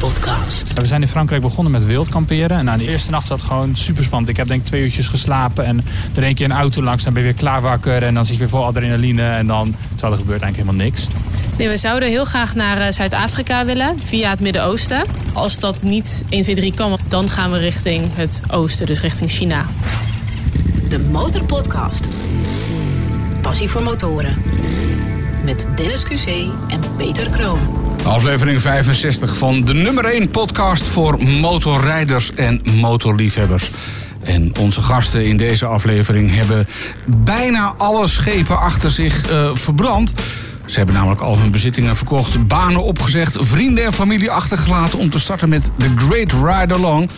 [0.00, 0.72] motorpodcast.
[0.72, 2.58] We zijn in Frankrijk begonnen met wildkamperen.
[2.58, 4.30] En nou, de eerste nacht zat gewoon super spannend.
[4.30, 5.64] Ik heb denk ik twee uurtjes geslapen.
[5.64, 7.04] En er een keer een auto langs.
[7.04, 8.02] Dan ben je weer klaar wakker.
[8.02, 9.22] En dan zit je weer vol adrenaline.
[9.22, 11.06] En dan, terwijl er gebeurt eigenlijk helemaal niks.
[11.58, 15.04] Nee, we zouden heel graag naar eh, Zuid-Afrika willen, via het Midden-Oosten.
[15.32, 19.30] Als dat niet 1, 2, 3 kan, dan gaan we richting het oosten, dus richting
[19.30, 19.66] China.
[20.88, 22.08] De Motorpodcast.
[23.40, 24.42] Passie voor motoren.
[25.44, 26.26] Met Dennis QC
[26.68, 27.77] en Peter Kroon.
[28.04, 33.70] Aflevering 65 van de nummer 1 podcast voor motorrijders en motorliefhebbers.
[34.22, 36.66] En onze gasten in deze aflevering hebben
[37.06, 40.12] bijna alle schepen achter zich eh, verbrand.
[40.66, 45.18] Ze hebben namelijk al hun bezittingen verkocht, banen opgezegd, vrienden en familie achtergelaten om te
[45.18, 47.10] starten met The Great Ride Along.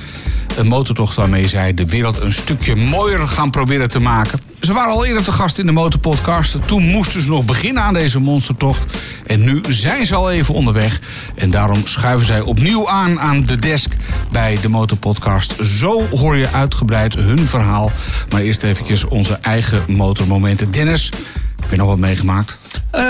[0.56, 4.49] Een motortocht waarmee zij de wereld een stukje mooier gaan proberen te maken.
[4.60, 6.56] Ze waren al eerder te gast in de Motorpodcast.
[6.66, 8.96] Toen moesten ze nog beginnen aan deze monstertocht.
[9.26, 11.00] En nu zijn ze al even onderweg.
[11.34, 13.92] En daarom schuiven zij opnieuw aan aan de desk
[14.30, 15.54] bij de Motorpodcast.
[15.60, 17.90] Zo hoor je uitgebreid hun verhaal.
[18.30, 20.70] Maar eerst eventjes onze eigen motormomenten.
[20.70, 21.12] Dennis,
[21.70, 22.58] heb je nog wat meegemaakt?
[22.90, 23.02] Eh,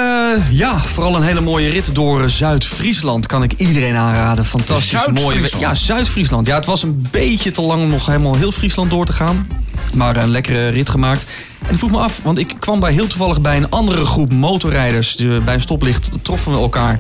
[0.50, 4.44] ja, vooral een hele mooie rit door Zuid-Friesland kan ik iedereen aanraden.
[4.44, 4.89] Fantastisch.
[4.91, 5.61] Zuid-Friesland?
[5.64, 6.47] Ja, Zuid-Friesland.
[6.47, 9.47] Ja, het was een beetje te lang om nog helemaal heel Friesland door te gaan.
[9.94, 11.27] Maar een lekkere rit gemaakt.
[11.66, 14.33] En ik vroeg me af, want ik kwam bij heel toevallig bij een andere groep
[14.33, 15.16] motorrijders.
[15.16, 16.98] De- Bij een stoplicht troffen we elkaar.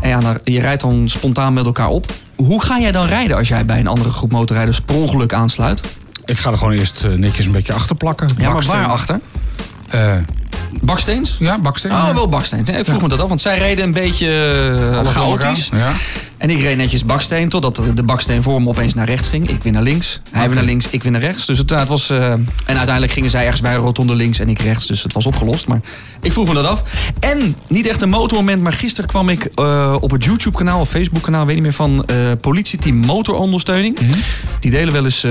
[0.00, 2.12] En ja, dan- je rijdt dan spontaan met elkaar op.
[2.36, 5.80] Hoe ga jij dan rijden als jij bij een andere groep motorrijders per ongeluk aansluit?
[6.24, 8.28] Ik ga er gewoon eerst eh, netjes een beetje achter plakken.
[8.38, 9.20] Ja, maar waar achter?
[9.88, 10.12] Eh,
[10.82, 11.36] Baksteens?
[11.38, 11.92] ja, baksteen.
[11.92, 12.68] Oh, wel baksteens.
[12.68, 14.26] Ik vroeg me dat af, want zij reden een beetje
[14.90, 15.68] eh, Alles chaotisch.
[15.72, 15.92] Ja.
[16.40, 19.50] En ik reed netjes baksteen, totdat de- baksteen voor me opeens naar rechts ging.
[19.50, 21.46] Ik weer naar links, hij weer naar links, ik weer naar rechts.
[21.46, 24.58] Dus het, was, eh, en uiteindelijk gingen zij ergens bij een rotonde links en ik
[24.58, 24.86] rechts.
[24.86, 25.66] Dus het was opgelost.
[25.66, 25.80] Maar
[26.22, 26.82] ik vroeg me dat af.
[27.20, 31.46] En niet echt een motormoment, maar gisteren kwam ik eh, op het YouTube-kanaal of Facebook-kanaal,
[31.46, 33.98] weet niet meer, van eh politieteam Motorondersteuning.
[34.60, 35.26] Die delen wel eens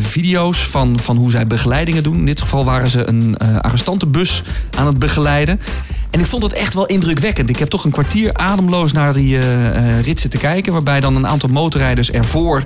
[0.00, 2.16] video's van, van hoe zij begeleidingen doen.
[2.16, 4.42] In dit geval waren ze een arrestantenbus
[4.78, 5.60] aan het begeleiden.
[6.10, 7.48] En ik vond het echt wel indrukwekkend.
[7.48, 10.72] Ik heb toch een kwartier ademloos naar die eh, eh, rit zitten kijken.
[10.72, 12.64] Waarbij dan een aantal motorrijders ervoor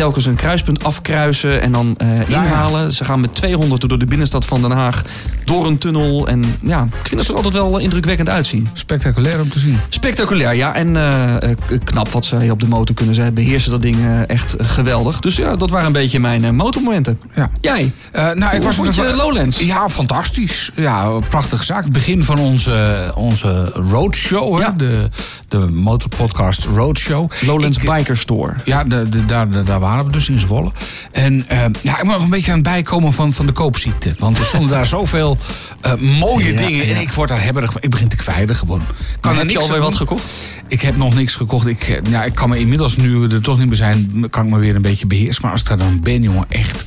[0.00, 2.42] telkens een kruispunt afkruisen en dan eh, ja.
[2.42, 2.92] inhalen.
[2.92, 5.02] Ze gaan met 200 door de binnenstad van Den Haag
[5.44, 6.28] door een tunnel.
[6.28, 8.68] En ja, ik vind het er altijd wel indrukwekkend uitzien.
[8.72, 9.78] Spectaculair om te zien.
[9.88, 10.74] Spectaculair, ja.
[10.74, 13.14] En eh, eh, knap wat zij op de motor kunnen.
[13.14, 13.96] Zij beheersen dat ding
[14.26, 15.20] echt geweldig.
[15.20, 17.20] Dus ja, dat waren een beetje mijn motormomenten.
[17.34, 17.50] Ja.
[17.60, 17.92] Jij?
[18.12, 19.58] Nou, ik was vond je Lowlands?
[19.58, 20.70] Ja, fantastisch.
[20.76, 21.84] Ja, prachtige zaak.
[21.84, 24.64] Het begin van onze, onze roadshow, hè?
[24.64, 24.70] Ja.
[24.70, 25.08] De,
[25.50, 27.30] de Motorpodcast Roadshow.
[27.40, 28.54] Lowlands Ik- Biker Store.
[28.64, 30.70] Ja, de, de, daar, daar waren we dus in Zwolle.
[31.12, 34.14] En eh, ja, ik moet nog een beetje aan het bijkomen van, van de koopziekte.
[34.18, 35.38] Want er stonden daar zoveel
[35.80, 36.86] eh, mooie Ja, dingen.
[36.86, 36.94] ja.
[36.94, 37.80] En ik word daar hebberig van.
[37.82, 38.82] Ik begin te kwijlen gewoon.
[39.20, 40.24] Kan er heb je alweer wat gekocht?
[40.68, 41.66] Ik heb nog niks gekocht.
[41.66, 44.44] Ik, eh, ja, ik kan me inmiddels, nu we er toch niet meer zijn, kan
[44.46, 45.42] ik me weer een beetje beheersen.
[45.42, 46.86] Maar als ik daar dan ben, jongen, echt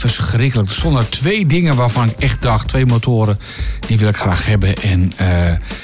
[0.00, 0.68] verschrikkelijk.
[0.68, 3.38] Er stonden er twee dingen waarvan ik echt dacht, twee motoren,
[3.86, 4.76] die wil ik graag hebben.
[4.76, 5.28] En eh,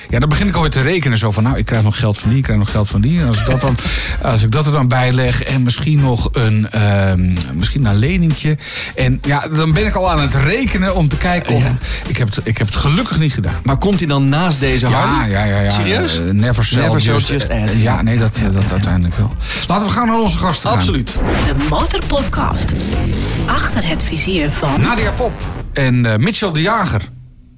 [0.09, 1.19] ja, dan begin ik alweer te rekenen.
[1.19, 3.21] Zo van, nou, ik krijg nog geld van die, ik krijg nog geld van die.
[3.21, 3.77] En als ik dat, dan,
[4.33, 8.57] als ik dat er dan bij leg en misschien nog een, ehm, misschien een leningje.
[8.95, 11.63] En ja, dan ben ik al aan het rekenen om te kijken of...
[11.63, 11.77] Ja.
[12.07, 13.61] Ik, heb het, ik heb het gelukkig niet gedaan.
[13.63, 15.31] Maar komt hij dan naast deze Ja, Harley?
[15.31, 15.71] ja, ja, ja.
[15.71, 16.19] Serieus?
[16.19, 17.73] Eh, never sell, Never just, just add.
[17.77, 19.35] Ja, nee, dat, dat uiteindelijk wel.
[19.69, 20.79] Laten we gaan naar onze gasten gaan.
[20.79, 21.13] Absoluut.
[21.13, 22.73] De Motorpodcast.
[23.47, 24.81] Achter het vizier van...
[24.81, 25.33] Nadia Pop
[25.73, 27.03] en eh, Mitchell de Jager.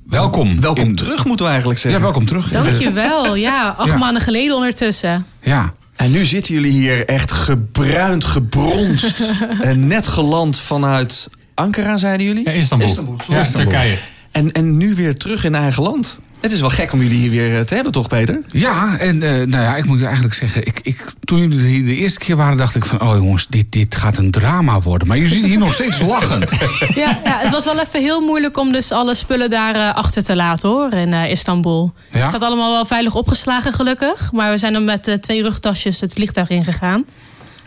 [0.06, 0.60] Welkom.
[0.60, 2.02] Welkom In- terug, moeten we eigenlijk Ja, zeggen.
[2.02, 2.50] welkom terug.
[2.50, 3.34] Dankjewel.
[3.36, 3.96] Ja, acht Ja.
[3.96, 5.26] maanden geleden ondertussen.
[5.42, 5.72] Ja.
[5.96, 9.32] En nu zitten jullie hier echt gebruind, gebronst.
[9.60, 12.44] en net geland vanuit Ankara, zeiden jullie?
[12.44, 12.88] Ja, Istanbul.
[13.28, 13.50] Ja, Istanbul.
[13.72, 13.96] Turkije.
[14.30, 16.18] En, en nu weer terug in eigen land.
[16.40, 18.40] Het is wel gek om jullie hier weer eh, te hebben, toch, Peter?
[18.50, 21.96] Ja, en eh, nou ja, ik moet eigenlijk zeggen, ik, ik, toen jullie hier de
[21.96, 25.08] eerste keer waren, dacht ik van, oh jongens, dit, dit gaat een drama worden.
[25.08, 26.50] Maar je ziet hier nog steeds lachend.
[26.94, 30.24] Ja, ja, het was wel even heel moeilijk om dus alle spullen daar eh, achter
[30.24, 31.92] te laten hoor, in Istanbul.
[32.12, 32.18] Ja?
[32.18, 34.32] Het staat allemaal wel veilig opgeslagen gelukkig.
[34.32, 37.04] Maar we zijn er met twee rugtasjes het vliegtuig ingegaan.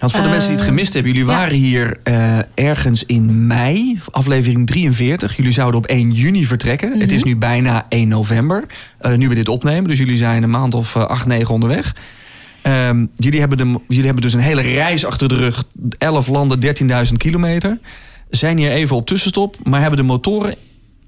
[0.02, 1.36] Want voor de Eh, mensen die het gemist hebben, jullie ja.
[1.36, 5.36] waren hier eh, ergens in mei, aflevering 43.
[5.36, 7.00] Jullie zouden op 1 juni vertrekken.
[7.00, 8.66] Het is nu bijna 1 november,
[8.98, 9.90] eh, nu we dit opnemen.
[9.90, 11.96] Dus jullie zijn een maand of eh, 8, 9 onderweg.
[12.62, 15.64] Ehm, jullie, hebben de, jullie hebben dus een hele reis achter de rug.
[15.98, 17.80] 11 landen, 13.000 kilometer.
[18.30, 20.56] Zijn hier even op tussenstop, maar hebben de motoren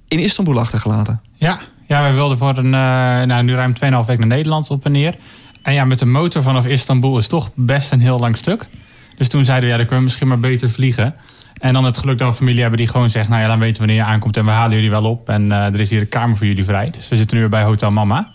[0.08, 1.22] in Istanbul achtergelaten.
[1.36, 4.86] Ja, ja wij wilden voor een, eh, nou, nu ruim 2,5 week naar Nederland op
[4.86, 5.16] en neer.
[5.64, 8.68] En ja, met de motor vanaf Istanbul is toch best een heel lang stuk.
[9.16, 11.16] Dus toen zeiden we, ja, dan kunnen we misschien maar beter vliegen.
[11.54, 13.30] En dan het geluk dat we familie hebben die gewoon zegt...
[13.30, 15.30] nou ja, dan weten we wanneer je aankomt en we halen jullie wel op.
[15.30, 16.90] En eh, er is hier een kamer voor jullie vrij.
[16.90, 18.32] Dus we zitten nu weer bij Hotel Mama.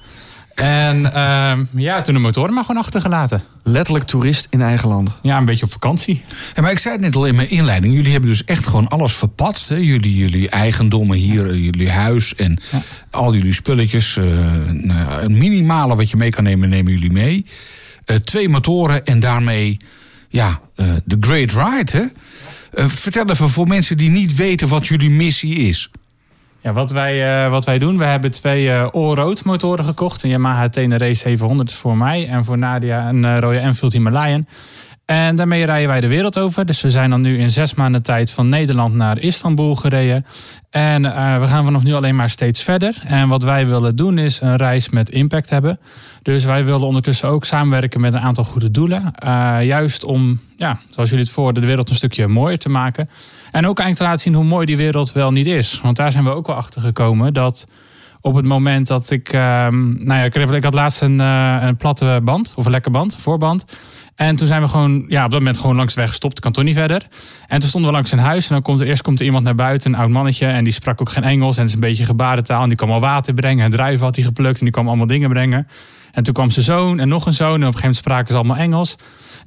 [0.60, 3.42] En ehm, ja, toen de motoren maar gewoon achtergelaten.
[3.62, 5.18] Letterlijk toerist in eigen land.
[5.22, 6.22] Ja, een beetje op vakantie.
[6.54, 7.94] Ja, maar ik zei het net al in mijn inleiding.
[7.94, 9.68] Jullie hebben dus echt gewoon alles verpatst.
[9.68, 9.76] Hè?
[9.76, 12.60] Jullie, jullie eigendommen hier, jullie huis en
[13.10, 14.16] al jullie spulletjes.
[14.16, 14.24] eh,
[14.72, 17.46] nou, het minimale wat je mee kan nemen, nemen jullie mee.
[18.04, 19.76] Eh, twee motoren en daarmee
[20.28, 21.96] ja, eh, de Great Ride.
[21.96, 22.04] Hè?
[22.82, 25.90] Eh, vertel even voor mensen die niet weten wat jullie missie is.
[26.60, 30.22] Ja, wat wij, eh, wat wij doen, we hebben twee eh all-road motoren gekocht.
[30.22, 34.46] Een Yamaha Tenere 700 voor mij en voor Nadia een eh, rode Enfield Himalayan.
[35.10, 36.66] En daarmee rijden wij de wereld over.
[36.66, 40.26] Dus we zijn dan nu in zes maanden tijd van Nederland naar Istanbul gereden.
[40.70, 43.02] En eh, we gaan vanaf nu alleen maar steeds verder.
[43.04, 45.78] En wat wij willen doen is een reis met impact hebben.
[46.22, 49.14] Dus wij willen ondertussen ook samenwerken met een aantal goede doelen.
[49.14, 53.08] Eh, juist om, ja, zoals jullie het voor, de wereld een stukje mooier te maken.
[53.52, 55.80] En ook eigenlijk te laten zien hoe mooi die wereld wel niet is.
[55.82, 57.66] Want daar zijn we ook wel achter gekomen dat
[58.28, 59.32] op het moment dat ik.
[59.32, 62.90] ehm, nou ja, ik, ik had laatst een, eh, een platte band, of een lekke
[62.90, 63.64] band, voorband.
[64.14, 66.40] En toen zijn we gewoon, ja, op dat moment gewoon langs de weg gestopt.
[66.40, 67.06] Kan toch niet verder.
[67.46, 68.48] En toen stonden we langs een huis.
[68.48, 70.46] En dan komt er eerst komt er iemand naar buiten, een oud mannetje.
[70.46, 71.56] En die sprak ook geen Engels.
[71.56, 72.62] En het is een beetje gebarentaal.
[72.62, 73.64] En die kwam al water brengen.
[73.64, 74.58] En druiven had hij geplukt.
[74.58, 75.68] En die kwam allemaal dingen brengen.
[76.12, 77.46] En toen kwam zijn zoon en nog een zoon.
[77.46, 78.96] En op een gegeven moment spraken ze allemaal Engels.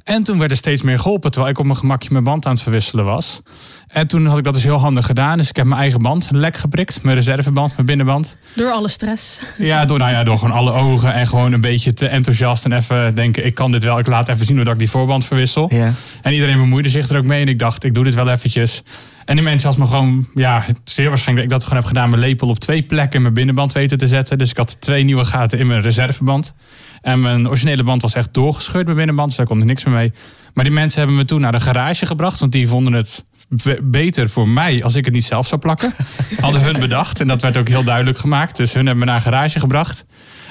[0.04, 1.32] En toen werd er steeds meer geholpen.
[1.32, 3.42] Terwijl ik op mijn gemakje mijn band aan het verwisselen was.
[3.88, 5.38] En toen had ik dat dus heel handig gedaan.
[5.38, 7.04] Dus ik heb mijn eigen band lek geprikt.
[7.04, 8.38] Mijn reserveband, mijn binnenband.
[8.56, 9.42] Door alle stress.
[9.58, 12.66] Ja, door, nou ja, door gewoon alle ogen en gewoon een beetje te enthousiast.
[12.66, 14.00] En even denken, ik kan dit wel.
[14.00, 15.74] Ik laat even zien hoe dat ik die voorband verwissel.
[15.74, 15.92] Ja.
[16.22, 17.42] En iedereen bemoeide zich er ook mee.
[17.42, 18.84] En ik dacht, ik doe dit wel eventjes.
[19.26, 22.10] En die mensen had me gewoon, ja, zeer waarschijnlijk dat ik dat gewoon heb gedaan.
[22.10, 24.38] Mijn lepel op twee plekken mijn binnenband weten te zetten.
[24.38, 26.54] Dus ik had twee nieuwe gaten in mijn reserveband.
[27.02, 29.28] En mijn originele band was echt doorgescheurd, mijn binnenband.
[29.28, 30.12] Dus daar kon er niks meer mee.
[30.54, 32.40] Maar die mensen hebben me toen naar de garage gebracht.
[32.40, 35.94] Want die vonden het be- beter voor mij als ik het niet zelf zou plakken.
[36.42, 37.20] Hadden hun bedacht.
[37.20, 38.58] En dat werd ook heel duidelijk gemaakt.
[38.58, 40.06] Dus hun hebben me naar een garage gebracht.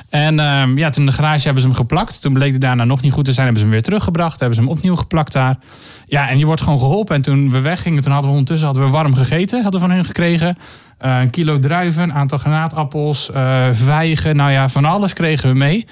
[0.08, 2.20] En ehm, ja, toen in de garage hebben ze hem geplakt.
[2.20, 3.44] Toen bleek hij daarna nog niet goed te zijn.
[3.46, 4.38] Hebben ze hem weer teruggebracht.
[4.40, 5.58] Hebben ze hem opnieuw geplakt daar.
[6.06, 7.14] Ja, en je wordt gewoon geholpen.
[7.16, 9.62] En toen we weggingen, toen hadden we ondertussen hadden we warm gegeten.
[9.62, 10.56] Hadden we van hun gekregen.
[10.98, 14.36] Eh, een kilo druiven, een aantal granaatappels, eh vijgen.
[14.36, 15.86] Nou ja, van alles kregen we mee.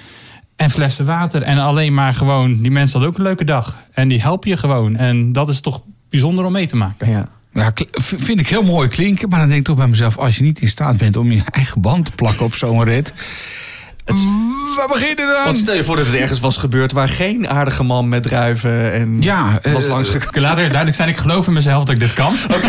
[0.59, 1.41] En flessen water.
[1.41, 3.79] En alleen maar gewoon, die mensen hadden ook een leuke dag.
[3.91, 4.95] En die helpen je gewoon.
[4.95, 7.09] En dat is toch bijzonder om mee te maken.
[7.09, 7.27] Ja.
[7.53, 10.17] Ja, vind ik heel mooi klinken, maar dan denk ik toch bij mezelf...
[10.17, 13.13] als je niet in staat bent om je eigen band te plakken op zo'n rit...
[14.75, 15.43] Waar beginnen dan?
[15.43, 18.93] Want stel je voor dat het ergens was gebeurd waar geen aardige man met druiven
[18.93, 21.95] en Ja, was eh, langs Ik kan later duidelijk zijn, ik geloof in mezelf dat
[21.95, 22.35] ik dit kan.
[22.55, 22.67] Oké.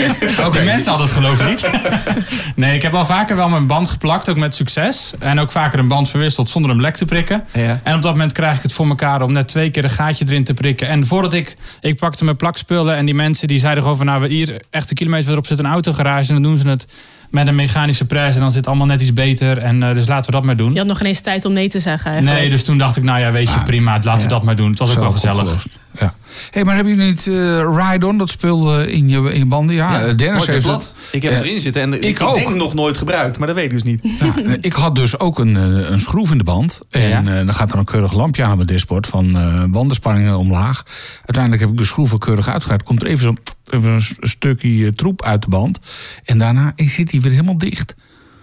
[0.59, 1.71] De mensen hadden het geloof niet.
[2.57, 5.13] nee, ik heb al vaker wel mijn band geplakt, ook met succes.
[5.19, 7.45] En ook vaker een band verwisseld zonder hem lek te prikken.
[7.53, 7.81] Ja.
[7.83, 10.25] En op dat moment krijg ik het voor elkaar om net twee keer een gaatje
[10.29, 10.89] erin te prikken.
[10.89, 14.07] En voordat ik, ik pakte mijn plakspullen en die mensen die zeiden gewoon van...
[14.07, 16.87] nou, we hier echt een kilometer verderop zit een autogarage en dan doen ze het
[17.31, 18.35] met een mechanische pres.
[18.35, 19.59] En dan zit het allemaal net iets beter.
[19.59, 20.73] En eh, dus laten we dat maar doen.
[20.73, 22.41] Je had nog geen eens tijd om nee te zeggen eigenlijk.
[22.41, 24.71] Nee, dus toen dacht ik, nou ja, weet je, prima, laten we dat maar doen.
[24.71, 25.41] Het was ook wel gezellig.
[25.41, 25.67] opgelost.
[26.01, 26.15] Ja.
[26.51, 29.75] hey, maar hebben jullie niet eh, Ride-On, dat spul in, je, in banden?
[29.77, 30.93] Ja, eh, Dennis Mooi heeft het.
[31.13, 31.37] Ik heb Ja.
[31.39, 32.35] het erin zitten en ik, Ik ik ook.
[32.35, 34.01] denk nog nooit gebruikt, maar dat weet ik dus niet.
[34.21, 35.55] Ja, ik had dus ook een,
[35.93, 36.81] een schroef in de band.
[36.91, 37.19] En Ja.
[37.19, 40.83] eh, dan gaat er een keurig lampje aan op het dashboard van eh bandenspanningen omlaag.
[41.17, 42.83] Uiteindelijk heb ik de schroeven keurig uitgehaald.
[42.83, 43.39] Komt er even zo'n
[43.73, 45.79] even een stukje eh, troep uit de band.
[46.25, 47.95] En daarna zit hij weer helemaal dicht.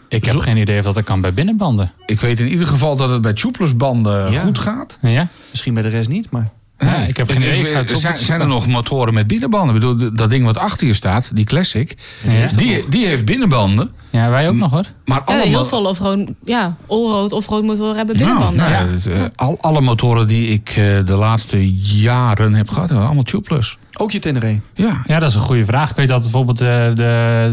[0.09, 1.91] Ik heb geen idee of dat kan bij binnenbanden.
[2.05, 4.39] Ik weet in ieder geval dat het bij tubeless banden Ja.
[4.39, 4.97] goed gaat.
[5.01, 5.27] Ja?
[5.49, 6.49] Misschien bij de rest niet, maar...
[6.79, 7.73] Ja, ik heb geen idee.
[7.75, 9.75] Er zijn, zijn er nog motoren met binnenbanden?
[9.75, 11.97] Ik bedoel, dat ding wat achter je staat, die Classic,
[12.29, 12.47] Ja.
[12.47, 13.91] die, die heeft binnenbanden.
[14.09, 14.85] Ja, wij ook nog hoor.
[15.05, 18.71] Maar Ja, allemaal, heel veel offroad, ja, allroad offroad motoren hebben Nou, binnenbanden.
[18.71, 22.87] nou ja, het, eh, al, alle motoren die ik eh, de laatste jaren heb gehad,
[22.89, 23.77] hebben allemaal tubeless.
[23.97, 24.59] Ook je Tenere.
[24.73, 25.89] Ja, Ja, dat is een goede vraag.
[25.89, 26.95] Ik weet dat bijvoorbeeld eh, de,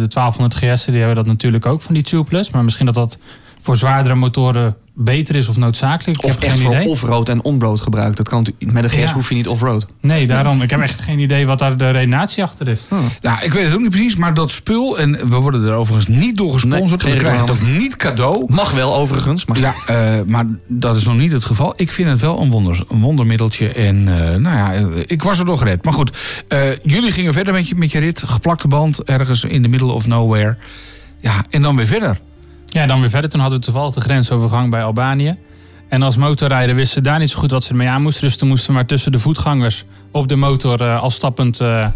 [0.01, 2.51] de 1200 GS'en, die hebben dat natuurlijk ook van die tubeless.
[2.51, 3.19] Maar misschien dat dat
[3.61, 6.19] voor zwaardere motoren beter is of noodzakelijk.
[6.19, 6.89] Ik Of heb echt geen voor idee.
[6.89, 8.17] off-road en on-road gebruikt.
[8.17, 9.13] Dat kan met een GS Ja.
[9.13, 9.87] hoef je niet off-road.
[10.01, 10.63] Nee, daarom.
[10.63, 12.87] Ik heb echt geen idee wat daar de redenatie achter is.
[13.21, 16.17] nou, ik weet het ook niet precies, maar dat spul, en we worden er overigens
[16.19, 18.45] niet door gesponsord, Nee, we krijgen ook niet cadeau.
[18.49, 19.59] Mag wel overigens, maar...
[19.59, 21.73] Ja, eh, maar dat is nog niet het geval.
[21.77, 23.69] Ik vind het wel een, wonder, een wondermiddeltje.
[23.69, 25.85] En eh, nou ja, eh, ik was er door gered.
[25.85, 26.11] Maar goed,
[26.49, 28.23] eh, jullie gingen verder met je, met je rit.
[28.27, 30.57] Geplakte band, ergens in the middle of nowhere.
[31.21, 32.19] Ja, en dan weer verder.
[32.75, 33.31] Ja, dan weer verder.
[33.31, 35.37] Toen hadden we toevallig de grensovergang bij Albanië.
[35.89, 38.23] En als motorrijder wisten ze daar niet zo goed wat ze ermee aan moesten.
[38.23, 41.87] Dus toen moesten we maar tussen de voetgangers op de motor eh, al stappend eh,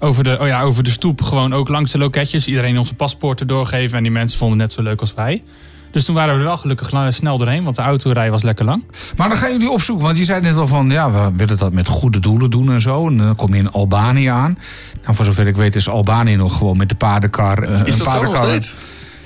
[0.00, 1.22] over, de, oh ja, over de stoep.
[1.22, 2.48] Gewoon ook langs de loketjes.
[2.48, 3.96] Iedereen onze paspoorten doorgeven.
[3.96, 5.42] En die mensen vonden het net zo leuk als wij.
[5.90, 7.64] Dus toen waren we er wel gelukkig snel doorheen.
[7.64, 8.84] Want de autorij was lekker lang.
[9.16, 10.04] Maar dan gaan jullie opzoeken.
[10.04, 12.80] Want je zei net al van, ja, we willen dat met goede doelen doen en
[12.80, 13.06] zo.
[13.06, 14.58] En dan kom je in Albanië aan.
[15.02, 17.62] Nou, voor zover ik weet is Albanië nog gewoon met de paardenkar.
[17.62, 18.48] eh, Is een dat zo nog paardenkar.
[18.48, 18.76] steeds?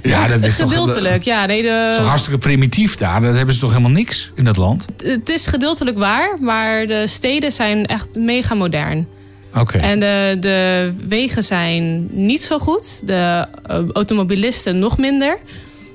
[0.02, 1.46] Ja, dat is toch, Gedeeltelijk, ja.
[1.46, 3.22] Nee, de, is toch hartstikke primitief daar.
[3.22, 4.86] Dat hebben ze toch helemaal niks in dat land?
[5.04, 9.06] het is gedeeltelijk waar, maar de steden zijn echt mega modern.
[9.58, 9.78] Oké.
[9.78, 13.06] En de, de wegen zijn niet zo goed.
[13.06, 15.38] De eh, automobilisten nog minder.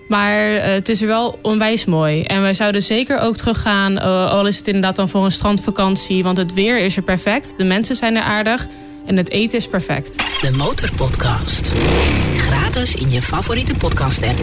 [0.08, 2.24] Maar eh, het is wel onwijs mooi.
[2.24, 6.24] En wij zouden zeker ook teruggaan, eh, al is het inderdaad dan voor een strandvakantie.
[6.24, 8.68] Want het weer is er perfect, de mensen zijn er aardig
[9.08, 10.42] en het eten is perfect.
[10.42, 11.72] De Motorpodcast.
[12.36, 14.40] Gratis in je favoriete podcast app.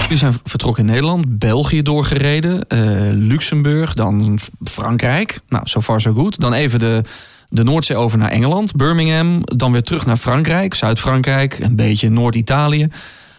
[0.00, 2.80] Jullie zijn vertrokken in Nederland, België doorgereden, eh,
[3.12, 5.40] Luxemburg, dan Frankrijk.
[5.48, 6.40] Nou, so far so good.
[6.40, 7.02] Dan even de,
[7.48, 9.40] de Noordzee over naar Engeland, Birmingham.
[9.44, 12.88] Dan weer terug naar Frankrijk, Zuid-Frankrijk, een beetje Noord-Italië.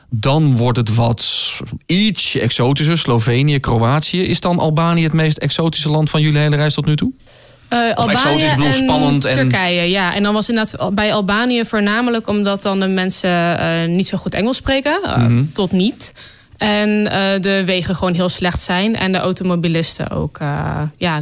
[0.10, 4.22] Dan wordt het wat ietsje exotischer, Slovenië, Kroatië.
[4.22, 7.12] Is dan Albanië het meest exotische land van jullie hele reis tot nu toe?
[7.70, 10.14] Eh, Albanië en spannend en- Turkije, ja.
[10.16, 14.34] En dan was inderdaad bij Albanië voornamelijk omdat dan de mensen eh, niet zo goed
[14.34, 15.00] Engels spreken.
[15.04, 15.44] eh, Mhm.
[15.54, 16.14] Tot niet.
[16.58, 18.96] En eh, de wegen gewoon heel slecht zijn.
[18.96, 21.22] En de automobilisten ook, eh, ja,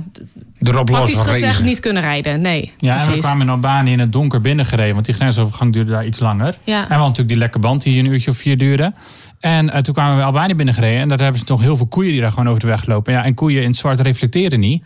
[0.59, 2.41] Erop los praktisch gezegd niet kunnen rijden.
[2.41, 4.93] Nee, Ja, en we kwamen in Albanië in het donker binnengereden.
[4.93, 6.45] Want die grensovergang duurde daar iets langer.
[6.47, 6.79] En we Ja.
[6.79, 8.93] hadden natuurlijk die lekke band die een uurtje of vier duurde.
[9.39, 10.99] En eh, toen kwamen we Albanië binnengereden.
[10.99, 13.13] En daar hebben ze nog heel veel koeien die daar gewoon over de weg lopen.
[13.13, 14.83] Ja, en koeien in het zwart reflecteren niet.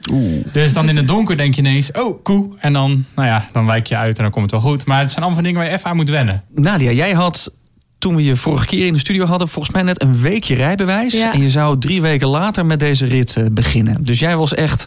[0.54, 2.56] Dus dan in het donker denk je ineens, oh, koe.
[2.60, 4.86] En dan, nou ja, dan wijk je uit en dan komt het wel goed.
[4.86, 6.44] Maar het zijn allemaal van dingen waar je even aan moet wennen.
[6.54, 7.54] Nadia, jij had
[8.00, 11.14] toen we je vorige keer in de studio hadden, volgens mij net een weekje rijbewijs.
[11.14, 11.34] Ja.
[11.34, 14.04] En je zou drie weken later met deze rit eh, beginnen.
[14.04, 14.86] Dus jij was echt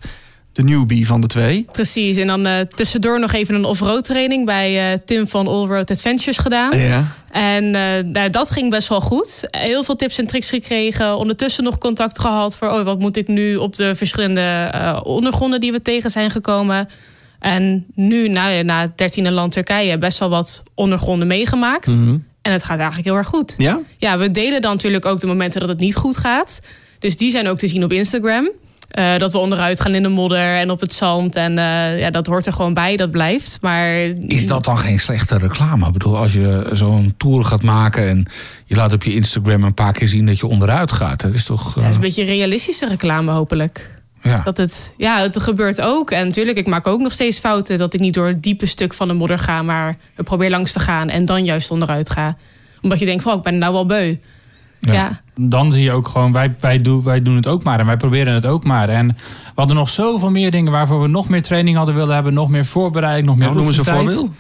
[0.53, 1.67] de newbie van de twee.
[1.73, 2.17] Precies.
[2.17, 5.91] En dan eh, tussendoor nog even een off-road training bij eh, Tim van All Road
[5.91, 6.79] Adventures gedaan.
[6.79, 7.15] Ja.
[7.31, 7.71] En
[8.11, 9.47] nou, dat ging best wel goed.
[9.51, 11.17] Heel veel tips en tricks gekregen.
[11.17, 14.71] Ondertussen nog contact gehad voor oh, wat moet ik nu op de verschillende
[15.05, 16.89] ondergronden die we tegen zijn gekomen.
[17.39, 21.97] En nu, nou, na het dertiende land Turkije, best wel wat ondergronden meegemaakt.
[22.43, 23.55] En het gaat eigenlijk heel erg goed.
[23.57, 23.81] Ja?
[23.97, 26.59] Ja, we delen dan natuurlijk ook de momenten dat het niet goed gaat.
[26.99, 28.51] Dus die zijn ook te zien op Instagram.
[28.93, 31.37] Eh, dat we onderuit gaan in de modder en op het zand.
[31.37, 33.59] En eh, ja, dat hoort er gewoon bij, dat blijft.
[33.61, 33.95] Maar
[34.27, 35.87] Is dat dan geen slechte reclame?
[35.87, 38.27] Ik bedoel, als je zo'n tour gaat maken en
[38.67, 41.21] je laat op je Instagram een paar keer zien dat je onderuit gaat.
[41.21, 41.75] Dat is toch.
[41.75, 44.02] Ja, het is eh, een beetje realistische reclame, hopelijk.
[44.23, 44.41] Ja.
[44.45, 46.11] Dat het, ja, het gebeurt ook.
[46.11, 47.79] En natuurlijk, ik maak ook nog steeds fouten.
[47.79, 50.73] Dat ik niet door het diepe stuk van de modder ga, maar ik probeer langs
[50.73, 52.37] te gaan en dan juist onderuit ga.
[52.83, 54.17] Omdat je denkt, van, oh, ik ben nou wel beu.
[54.81, 54.93] Ja.
[54.93, 55.21] Ja.
[55.35, 57.81] Dan zie je ook gewoon, wij, wij, doen, wij doen het ook maar.
[57.81, 58.89] En wij proberen het ook maar.
[58.89, 62.35] En we hadden nog zoveel meer dingen waarvoor we nog meer training hadden willen hebben.
[62.35, 64.31] Nog meer voorbereiding, nog meer Nou, noem eens een voorbeeld.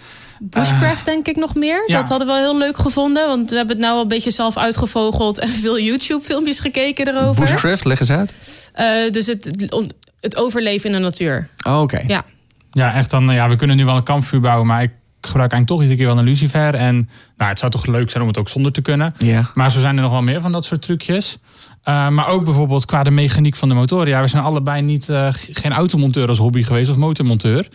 [0.50, 1.82] Bushcraft denk ik nog meer.
[1.86, 1.98] ja.
[2.00, 3.26] Dat hadden we wel heel leuk gevonden.
[3.26, 5.38] Want we hebben het nou al een beetje zelf uitgevogeld.
[5.38, 7.42] En veel YouTube filmpjes gekeken erover.
[7.42, 8.32] Bushcraft, leg eens uit.
[8.72, 9.72] Eh, dus het,
[10.20, 11.48] het overleven in de natuur.
[11.66, 12.02] Oh, Oké.
[12.06, 12.24] Ja.
[12.70, 14.90] Ja, echt dan, ja, we kunnen nu wel een kampvuur bouwen, maar ik
[15.26, 16.74] gebruik eigenlijk toch iedere keer wel een lucifer.
[16.74, 19.14] En nou, het zou toch leuk zijn om het ook zonder te kunnen.
[19.18, 19.50] Ja.
[19.54, 21.38] Maar zo zijn er nog wel meer van dat soort trucjes.
[21.84, 24.08] Uh, maar ook bijvoorbeeld qua de mechaniek van de motoren.
[24.08, 27.68] Ja, we zijn allebei niet, uh, geen automonteur als hobby geweest of motormonteur.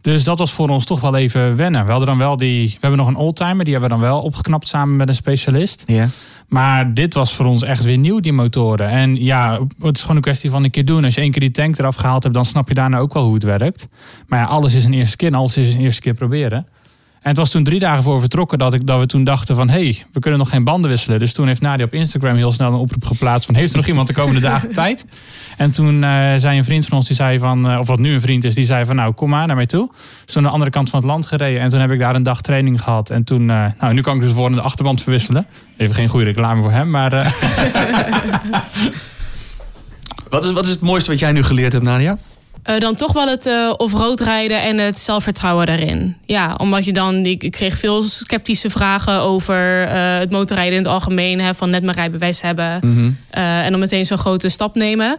[0.00, 1.84] Dus dat was voor ons toch wel even wennen.
[1.84, 2.68] We hadden dan wel die.
[2.68, 5.84] We hebben nog een oldtimer, die hebben we dan wel opgeknapt samen met een specialist.
[5.86, 6.06] Ja.
[6.48, 8.88] Maar dit was voor ons echt weer nieuw, die motoren.
[8.88, 11.04] En ja, het is gewoon een kwestie van een keer doen.
[11.04, 13.24] Als je één keer die tank eraf gehaald hebt, dan snap je daarna ook wel
[13.24, 13.88] hoe het werkt.
[14.26, 16.66] Maar ja, alles is een eerste keer en alles is een eerste keer proberen.
[17.22, 19.56] En het was toen drie dagen voor we vertrokken dat, ik, dat we toen dachten
[19.56, 19.68] van...
[19.68, 21.18] hé, hey, we kunnen nog geen banden wisselen.
[21.18, 23.54] Dus toen heeft Nadia op Instagram heel snel een oproep geplaatst van...
[23.54, 25.06] heeft er nog iemand de komende dagen tijd?
[25.56, 27.70] En toen uh, zei een vriend van ons, die zei van...
[27.70, 29.66] Uh, of wat nu een vriend is, die zei van nou, kom maar naar mij
[29.66, 29.90] toe.
[30.24, 31.60] Dus toen aan de andere kant van het land gereden.
[31.60, 33.10] En toen heb ik daar een dag training gehad.
[33.10, 35.46] En toen, uh, nou, nu kan ik dus voor de achterband verwisselen.
[35.76, 37.12] Even geen goede reclame voor hem, maar...
[37.12, 37.32] eh,
[40.30, 42.18] wat, is, wat is het mooiste wat jij nu geleerd hebt, Nadia?
[42.70, 46.16] Uh, dan toch wel het uh, off-road rijden en het zelfvertrouwen daarin.
[46.26, 50.92] Ja, omdat je dan, ik kreeg veel sceptische vragen over uh, het motorrijden in het
[50.92, 51.40] algemeen.
[51.40, 52.86] Hè, van net mijn rijbewijs hebben Mhm.
[52.86, 53.16] mm -hmm.
[53.30, 55.18] en dan meteen zo'n grote stap nemen.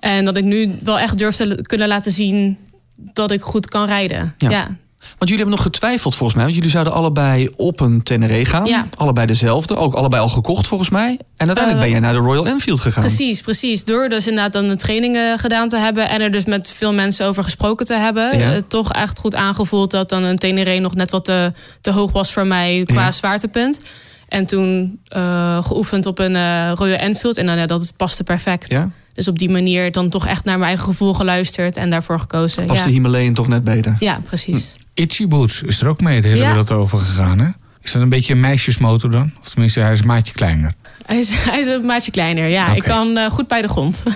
[0.00, 2.58] En dat ik nu wel echt durf te kunnen laten zien
[2.96, 4.34] dat ik goed kan rijden.
[4.38, 4.50] Ja.
[4.50, 4.76] ja.
[5.22, 6.44] Want jullie hebben nog getwijfeld volgens mij.
[6.44, 8.66] Want jullie zouden allebei op een Tenere gaan.
[8.66, 8.86] Ja.
[8.96, 9.76] Allebei dezelfde.
[9.76, 11.18] Ook allebei al gekocht volgens mij.
[11.36, 13.02] En uiteindelijk ben jij naar de Royal Enfield gegaan.
[13.02, 13.84] Precies, precies.
[13.84, 16.08] Door dus inderdaad dan de trainingen gedaan te hebben.
[16.08, 18.38] En er dus met veel mensen over gesproken te hebben.
[18.38, 18.54] Ja.
[18.54, 22.12] Uh, toch echt goed aangevoeld dat dan een Tenere nog net wat te, te hoog
[22.12, 23.12] was voor mij qua Ja.
[23.12, 23.80] zwaartepunt.
[24.28, 26.36] En toen uh, geoefend op een
[26.74, 27.38] Royal Enfield.
[27.38, 28.70] En dan, ja, dat paste perfect.
[28.70, 28.90] Ja.
[29.14, 31.76] Dus op die manier dan toch echt naar mijn eigen gevoel geluisterd.
[31.76, 32.66] En daarvoor gekozen.
[32.66, 32.84] Ja.
[32.84, 33.96] de Himalayan toch net beter?
[34.00, 34.74] Ja, precies.
[34.94, 36.46] Itchy Boots is er ook mee de hele Ja.
[36.48, 37.48] wereld over gegaan, hè?
[37.82, 39.32] Is dat een beetje een meisjesmotor dan?
[39.40, 40.72] Of tenminste, hij is een maatje kleiner.
[41.06, 42.48] Hij is, hij is een maatje kleiner.
[42.48, 44.02] Ja, ik kan eh, goed bij de grond.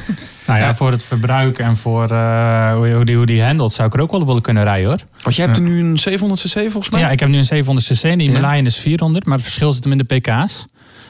[0.47, 3.88] Nou ja, voor het verbruik en voor eh, hoe, hoe, die, hoe die handelt zou
[3.88, 4.99] ik er ook wel willen kunnen rijden hoor.
[5.23, 7.00] Want jij hebt er nu een 700cc volgens mij?
[7.00, 8.35] Ja, ik heb nu een 700 cc en die Ja.
[8.35, 10.66] Himalayan is 400, maar het verschil zit hem in de pk's.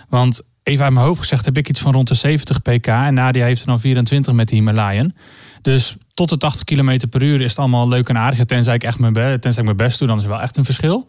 [0.08, 3.14] Want even uit mijn hoofd gezegd heb ik iets van rond de 70 pk en
[3.14, 5.14] Nadia heeft er dan 24 met de Himalayan.
[5.62, 8.44] Dus tot de 80 km per uur is het allemaal leuk en aardig.
[8.44, 10.56] Tenzij ik echt mijn, be- tenzij ik mijn best doe, dan is er wel echt
[10.56, 11.06] een verschil.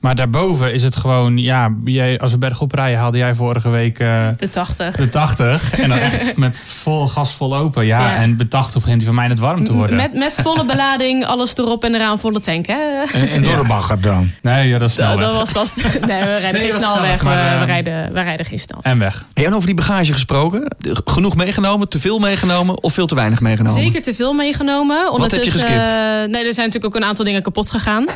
[0.00, 3.98] Maar daarboven is het gewoon, ja, jij, als we bergop rijden haalde jij vorige week
[3.98, 4.96] eh, De 80.
[4.96, 5.72] de 80.
[5.80, 7.86] En dan echt met vol gas vol open.
[7.86, 8.16] Ja, Ja.
[8.16, 9.96] en bij 80 begint hij voor mij net warm te worden.
[9.96, 12.66] Met, met volle belading, alles erop en eraan, volle tank.
[12.66, 13.02] Hè?
[13.12, 14.30] En, en door de bagger dan.
[14.42, 15.76] Nee, ja, dat is snel Dat, was vast.
[16.06, 17.22] Nee, we rijden Nee, geen snel weg.
[17.22, 18.78] maar, we, we eh, rijden, we rijden geen snel.
[18.82, 19.24] En weg.
[19.34, 20.76] En over die bagage gesproken.
[21.04, 23.82] Genoeg meegenomen, te veel meegenomen of veel te weinig meegenomen?
[23.82, 24.48] Zeker te veel meegenomen.
[24.58, 25.86] Heb je Ondertussen, geskipt?
[25.86, 28.06] eh, nee, er zijn natuurlijk ook een aantal dingen kapot gegaan.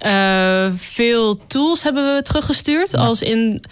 [0.00, 2.96] Eh, veel tools hebben we teruggestuurd.
[2.96, 3.62] Als in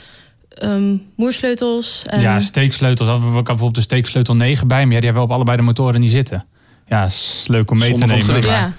[0.48, 2.02] ehm, moersleutels.
[2.06, 3.08] En, Ja, steeksleutels.
[3.08, 4.92] Ik had bijvoorbeeld de steeksleutel 9 bij me.
[4.92, 6.46] Ja, die hebben we op allebei de motoren niet zitten.
[6.86, 8.42] Ja, is leuk om mee Zonde te nemen.
[8.42, 8.72] ja.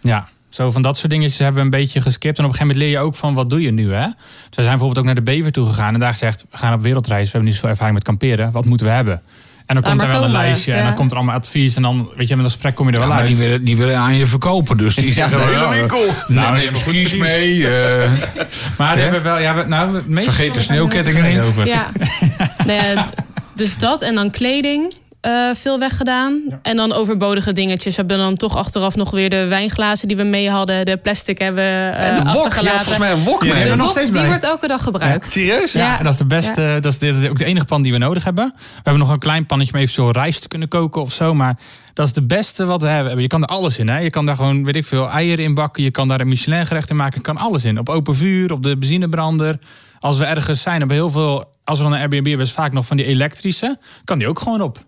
[0.00, 2.38] Ja, zo van dat soort dingetjes hebben we een beetje geskipt.
[2.38, 4.04] En op een gegeven moment leer je ook van wat doe je nu, hè?
[4.06, 4.14] Dus
[4.50, 5.94] we zijn bijvoorbeeld ook naar de Bever toe gegaan.
[5.94, 7.22] En daar gezegd, we gaan op wereldreis.
[7.24, 8.52] We hebben niet zoveel ervaring met kamperen.
[8.52, 9.22] Wat moeten we hebben?
[9.66, 10.72] En dan Laat komt er maar wel een lijstje.
[10.72, 11.76] En dan komt er allemaal advies.
[11.76, 13.34] En dan, weet je, met een gesprek kom je er Ja, wel maar uit.
[13.36, 14.76] die willen, die willen aan je verkopen.
[14.76, 16.04] Dus die Ja, zeggen de wel, hele ja, winkel.
[16.28, 17.68] Nou, neem skis mee.
[17.68, 18.10] eh,
[18.78, 19.10] Maar die Ja?
[19.10, 21.40] hebben wel, ja, we- nou, Vergeet de sneeuwkettingen niet.
[21.40, 21.66] over.
[21.66, 21.86] Ja.
[22.66, 23.06] Nou ja,
[23.54, 24.94] dus dat en dan kleding.
[25.24, 26.42] Eh, veel weggedaan.
[26.62, 27.94] En dan overbodige dingetjes.
[27.96, 30.84] We hebben dan toch achteraf nog weer de wijnglazen die we mee hadden.
[30.84, 32.22] De plastic hebben eh en de wok.
[32.22, 32.78] Je had achtergelaten.
[32.80, 33.50] volgens mij een wok mee.
[33.52, 34.28] hebben de we nog wok, steeds die bij.
[34.28, 35.32] wordt elke dag gebruikt.
[35.32, 35.72] Serieus?
[35.72, 35.98] Ja, Ja.
[35.98, 36.76] en dat is de beste.
[36.80, 38.52] Dat, is, dit is ook de enige pan die we nodig hebben.
[38.56, 41.34] We hebben nog een klein pannetje om eventueel rijst te kunnen koken of zo.
[41.34, 41.58] Maar
[41.94, 43.20] dat is de beste wat we hebben.
[43.20, 43.88] Je kan er alles in.
[43.88, 43.98] Hè?
[43.98, 45.82] Je kan daar gewoon, weet ik veel, eieren in bakken.
[45.82, 47.14] Je kan daar een Michelin gerecht in maken.
[47.16, 47.78] Je kan alles in.
[47.78, 49.58] Op open vuur, op de benzinebrander.
[49.98, 51.52] Als we ergens zijn, hebben we heel veel.
[51.64, 53.78] Als we dan een Airbnb hebben, is vaak nog van die elektrische.
[54.04, 54.78] Kan die ook gewoon op.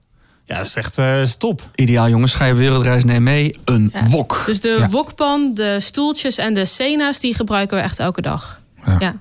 [0.47, 1.63] Ja, dat is echt eh, is top.
[1.75, 4.07] Ideaal jongens, ga je wereldreis, neem mee een Ja.
[4.07, 4.43] wok.
[4.47, 4.89] Dus de Ja.
[4.89, 7.21] wokpan, de stoeltjes en de cena's...
[7.21, 8.61] die gebruiken we echt elke dag.
[8.99, 9.17] Ja.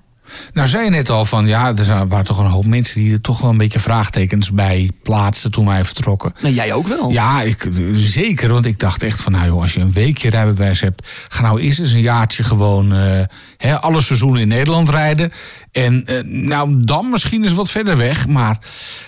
[0.53, 3.21] Nou, zei je net al van ja, er waren toch een hoop mensen die er
[3.21, 6.33] toch wel een beetje vraagtekens bij plaatsten toen wij vertrokken.
[6.41, 7.09] Nou, jij ook wel.
[7.09, 8.53] Ja, ik, zeker.
[8.53, 11.59] Want ik dacht echt van, nou joh, als je een weekje rijbewijs hebt, ga nou
[11.59, 13.21] eerst eens een jaartje gewoon eh,
[13.57, 15.31] hè, alle seizoenen in Nederland rijden.
[15.71, 18.57] En eh, nou, dan misschien eens wat verder weg, maar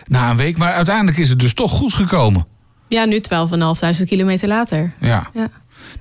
[0.06, 0.58] na een week.
[0.58, 2.46] Maar uiteindelijk is het dus toch goed gekomen.
[2.88, 3.22] ja, nu
[3.98, 4.94] 12.500 kilometer later.
[5.00, 5.30] Ja.
[5.34, 5.50] Ja.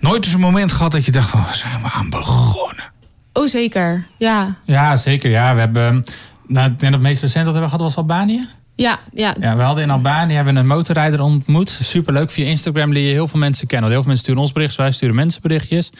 [0.00, 2.94] Nooit eens een moment gehad dat je dacht van, waar zijn we aan begonnen?
[3.37, 4.07] Oh, zeker.
[4.16, 4.57] Ja.
[4.64, 5.31] Ja, zeker.
[5.31, 6.05] Ja, we hebben.
[6.46, 8.49] Nou, ik denk dat het meest recent dat we hebben gehad was Albanië.
[8.75, 9.35] Ja, ja.
[9.40, 11.79] Ja, we hadden in Albanië hebben we een motorrijder ontmoet.
[11.83, 12.31] Superleuk.
[12.31, 13.90] Via Instagram leer je heel veel mensen kennen.
[13.90, 15.92] Want heel veel mensen sturen ons berichtjes, wij sturen mensen berichtjes.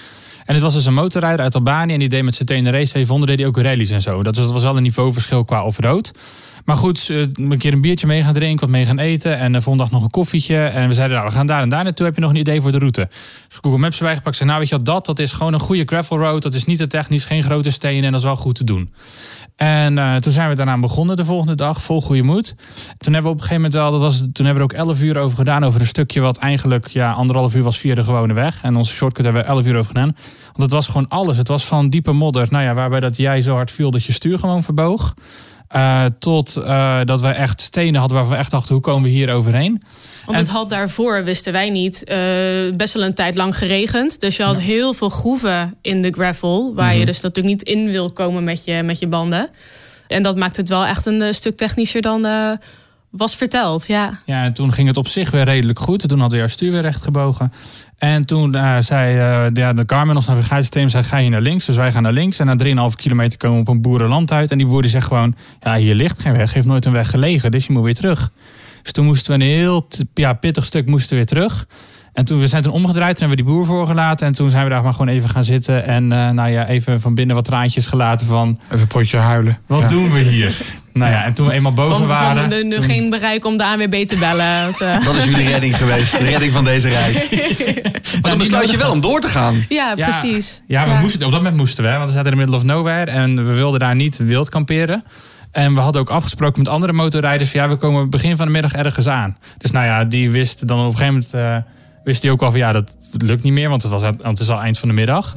[0.47, 1.93] En het was dus een motorrijder uit Albanië.
[1.93, 4.23] En die deed met zijn Tenere 700 deed hij ook rallies en zo.
[4.23, 6.13] Dat was, dat was wel een niveauverschil qua off-road.
[6.65, 9.39] Maar goed, eh, een keer een biertje mee gaan drinken, wat mee gaan eten.
[9.39, 10.57] En de volgende dag nog een koffietje.
[10.57, 12.07] En we zeiden, nou, we gaan daar en daar naartoe.
[12.07, 13.09] Heb je nog een idee voor de route?
[13.49, 14.37] Dus Google Maps erbij gepakt.
[14.37, 16.43] Zei, nou, weet je wat, dat, dat is gewoon een goede gravel road.
[16.43, 18.05] Dat is niet te technisch, geen grote stenen.
[18.05, 18.93] En dat is wel goed te doen.
[19.57, 22.55] En eh, toen zijn we daarna begonnen de volgende dag, vol goede moed.
[22.99, 24.87] Toen hebben we op een gegeven moment wel, dat was, toen hebben we er ook
[24.89, 25.65] 11 uur over gedaan.
[25.65, 28.63] Over een stukje wat eigenlijk ja, anderhalf uur was via de gewone weg.
[28.63, 30.17] En onze shortcut hebben we 11 uur over gedaan.
[30.45, 31.37] Want het was gewoon alles.
[31.37, 34.13] Het was van diepe modder, nou ja, waarbij dat jij zo hard viel dat je
[34.13, 35.15] stuur gewoon verboog.
[35.69, 39.09] Eh, tot eh, dat we echt stenen hadden waar we echt dachten, hoe komen we
[39.09, 39.83] hier overheen?
[40.27, 42.17] Want En- het had daarvoor, wisten wij niet, eh,
[42.77, 44.21] best wel een tijd lang geregend.
[44.21, 46.75] Dus je had heel veel groeven in de gravel.
[46.75, 46.99] Waar Mhm.
[46.99, 49.49] je dus natuurlijk niet in wil komen met je, met je banden.
[50.09, 52.27] En dat maakt het wel echt een stuk technischer dan
[53.17, 53.87] was verteld.
[53.87, 54.19] Ja.
[54.25, 56.09] Ja, en toen ging het op zich weer redelijk goed.
[56.09, 57.53] Toen hadden we jouw stuur weer recht gebogen.
[57.99, 61.67] En toen eh, zei eh, ja, de Garmin, ons navigatiesysteem, zei ga je naar links.
[61.67, 62.39] Dus wij gaan naar links.
[62.39, 64.51] En na 3,5 kilometer komen we op een boerenland uit.
[64.51, 66.53] En die boer die zegt gewoon, ja, hier ligt geen weg.
[66.53, 68.31] Heeft nooit een weg gelegen, dus je moet weer terug.
[68.83, 71.67] Dus toen moesten we een heel ja, pittig stuk moesten we weer terug.
[72.17, 74.27] En toen we zijn toen omgedraaid, toen hebben we die boer voorgelaten.
[74.27, 75.85] En toen zijn we daar maar gewoon even gaan zitten.
[75.85, 79.59] En eh, nou ja, even van binnen wat traantjes gelaten van, Even een potje huilen.
[79.67, 79.87] wat Ja.
[79.87, 80.57] doen we hier?
[80.93, 82.41] Nou ja, en toen we eenmaal boven Van, waren...
[82.41, 84.63] van de, de- geen bereik om de ANWB te bellen.
[84.63, 86.19] Want, eh, Dat is jullie redding geweest.
[86.19, 87.29] De redding van deze reis.
[88.23, 89.65] Maar dan besluit je wel om door te gaan.
[89.69, 90.63] ja, precies.
[90.67, 92.63] Ja, we Moesten, op dat moment moesten we, want we zaten in the middle of
[92.65, 95.05] nowhere en we wilden daar niet wild kamperen.
[95.51, 98.53] En we hadden ook afgesproken met andere motorrijders van ja, we komen begin van de
[98.53, 99.37] middag ergens aan.
[99.59, 101.73] Dus nou ja, die wist dan op een gegeven moment, eh,
[102.07, 104.41] wist hij ook al van ja, dat lukt niet meer, want het, was, want het
[104.41, 105.35] is al eind van de middag.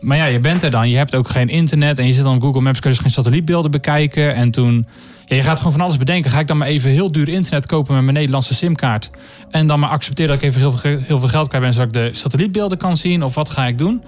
[0.00, 2.34] Maar ja, je bent er dan, je hebt ook geen internet en je zit dan
[2.34, 4.34] op Google Maps, kun je dus geen satellietbeelden bekijken.
[4.34, 4.86] En toen,
[5.24, 6.30] ja, je gaat gewoon van alles bedenken.
[6.30, 9.10] Ga ik dan maar even heel duur internet kopen met mijn Nederlandse simkaart?
[9.50, 11.96] En dan maar accepteren dat ik even heel veel, heel veel geld kwijt ben, zodat
[11.96, 13.22] ik de satellietbeelden kan zien?
[13.22, 14.02] Of wat ga ik doen?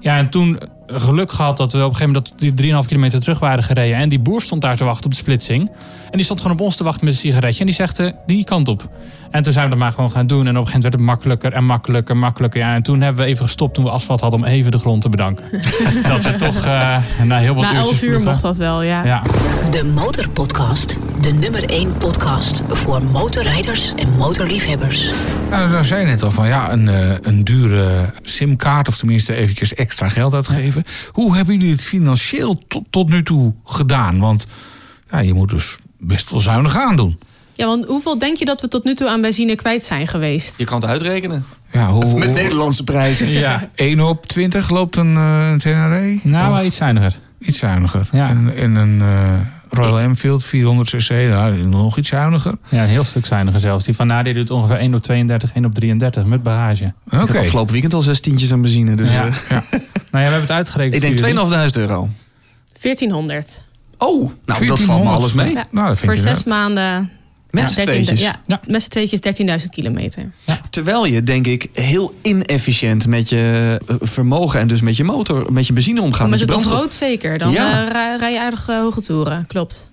[0.00, 3.20] Ja, en toen geluk gehad dat we op een gegeven moment dat die 3,5 kilometer
[3.20, 3.96] terug waren gereden.
[3.96, 5.70] En die boer stond daar te wachten op de splitsing.
[6.04, 7.60] En die stond gewoon op ons te wachten met een sigaretje.
[7.60, 8.88] En die zegt eh, die kant op.
[9.30, 10.46] En toen zijn we dat maar gewoon gaan doen.
[10.46, 12.60] En op een gegeven moment werd het makkelijker en makkelijker en makkelijker.
[12.60, 15.02] Ja, en toen hebben we even gestopt toen we asfalt hadden om even de grond
[15.02, 15.44] te bedanken.
[16.08, 19.04] dat we toch eh, na heel wat Na 11 uurtjes uur mocht dat wel, ja.
[19.04, 19.22] Ja,
[19.70, 20.98] De Motorpodcast.
[21.20, 25.10] De nummer 1 podcast voor motorrijders en motorliefhebbers.
[25.50, 29.34] Nou, daar zei je net al van ja, een, eh, een dure simkaart of tenminste
[29.34, 30.73] eventjes extra geld uitgeven.
[31.12, 34.18] Hoe hebben jullie het financieel tot, tot nu toe gedaan?
[34.18, 34.46] Want
[35.10, 37.18] ja, je moet dus best wel zuinig aandoen.
[37.52, 40.54] Ja, want hoeveel denk je dat we tot nu toe aan benzine kwijt zijn geweest?
[40.56, 41.44] Je kan het uitrekenen.
[41.72, 43.30] Ja, hoe, Met hoe- Nederlandse prijzen.
[43.30, 43.70] ja.
[43.74, 46.20] 1 op 20 loopt een, eh een Tenere?
[46.22, 47.18] nou Of wel iets zuiniger.
[47.38, 48.08] iets zuiniger.
[48.12, 48.28] Ja.
[48.28, 49.40] En, en een eh,
[49.74, 52.54] Royal Enfield 400 cc, nou, nog iets zuiniger.
[52.68, 53.84] Ja, een heel stuk zuiniger zelfs.
[53.84, 56.92] Die van Nadia doet ongeveer 1 op 32, 1 op 33 met bagage.
[57.06, 57.16] Oké.
[57.16, 58.94] Had afgelopen weekend al zes tientjes aan benzine.
[58.96, 59.26] Dus, Ja.
[59.26, 59.32] eh,
[60.10, 60.94] Nou ja, we hebben het uitgerekend.
[60.94, 61.68] ik denk voor jullie.
[61.70, 62.08] 2.500 euro.
[62.80, 63.62] 1400.
[63.98, 65.16] Oh, nou dat valt me 1400.
[65.18, 65.52] alles mee.
[65.52, 65.64] Ja.
[65.70, 66.54] Nou, dat vind Voor zes wel.
[66.58, 67.10] maanden.
[67.54, 68.20] Met z'n 13 tweetjes.
[68.46, 69.20] Ja, met z'n tweetjes
[69.62, 70.32] 13.000 kilometer.
[70.70, 75.52] Terwijl je, denk ik, heel inefficiënt met je eh, vermogen en dus met je motor,
[75.52, 76.20] met je benzine omgaat.
[76.20, 77.38] Maar met het off-road zeker?
[77.38, 77.88] Dan eh,
[78.18, 79.46] rij, je aardig eh, hoge toeren.
[79.46, 79.88] Klopt.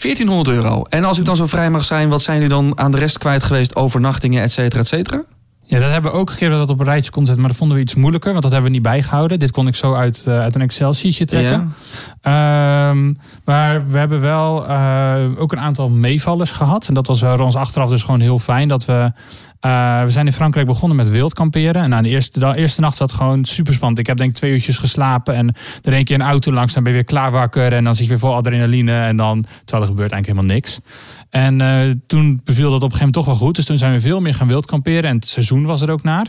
[0.00, 0.84] 1400 euro.
[0.88, 3.18] En als ik dan zo vrij mag zijn, wat zijn jullie dan aan de rest
[3.18, 3.76] kwijt geweest?
[3.76, 5.24] Overnachtingen, et cetera, et cetera?
[5.66, 7.40] Ja, dat hebben we ook gekeerd dat dat op een rijtje kon zetten.
[7.40, 9.38] Maar dat vonden we iets moeilijker, want dat hebben we niet bijgehouden.
[9.38, 11.74] Dit kon ik zo uit, eh, uit een Excel-sheetje trekken.
[12.20, 13.12] Ehm,
[13.44, 16.88] maar we hebben wel eh, ook een aantal meevallers gehad.
[16.88, 18.68] En dat was wel ons achteraf dus gewoon heel fijn.
[18.68, 19.12] Dat we,
[19.64, 21.82] eh, we zijn in Frankrijk begonnen met wild kamperen.
[21.82, 23.98] En na de eerste, de eerste nacht zat gewoon super spannend.
[23.98, 25.34] Ik heb denk ik twee uurtjes geslapen.
[25.34, 26.72] En er een keer een auto langs.
[26.74, 27.72] Dan ben je weer klaar wakker.
[27.72, 28.92] En dan zit je weer vol adrenaline.
[28.92, 30.80] En dan, terwijl er gebeurt eigenlijk helemaal niks.
[31.30, 33.56] En eh, toen beviel dat op een gegeven moment toch wel goed.
[33.56, 35.10] Dus toen zijn we veel meer gaan wild kamperen.
[35.10, 36.26] En het seizoen was er ook naar.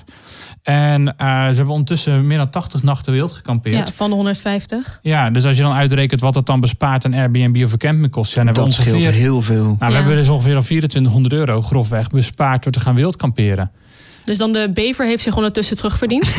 [0.64, 3.88] En eh, ze hebben ondertussen meer dan 80 nachten wild gekampeerd.
[3.88, 5.00] Ja, van de 150.
[5.02, 8.12] Ja, dus als je dan uitrekent wat het dan bespaart aan Airbnb of een camping
[8.12, 8.34] kost.
[8.34, 9.76] Ja, dan hebben we Dat scheelt ongeveer, heel veel.
[9.80, 13.24] nou, we hebben dus ongeveer al 2400 euro grofweg bespaard door te gaan wild kamperen.
[14.24, 16.36] Dus dan de bever heeft zich ondertussen terugverdiend.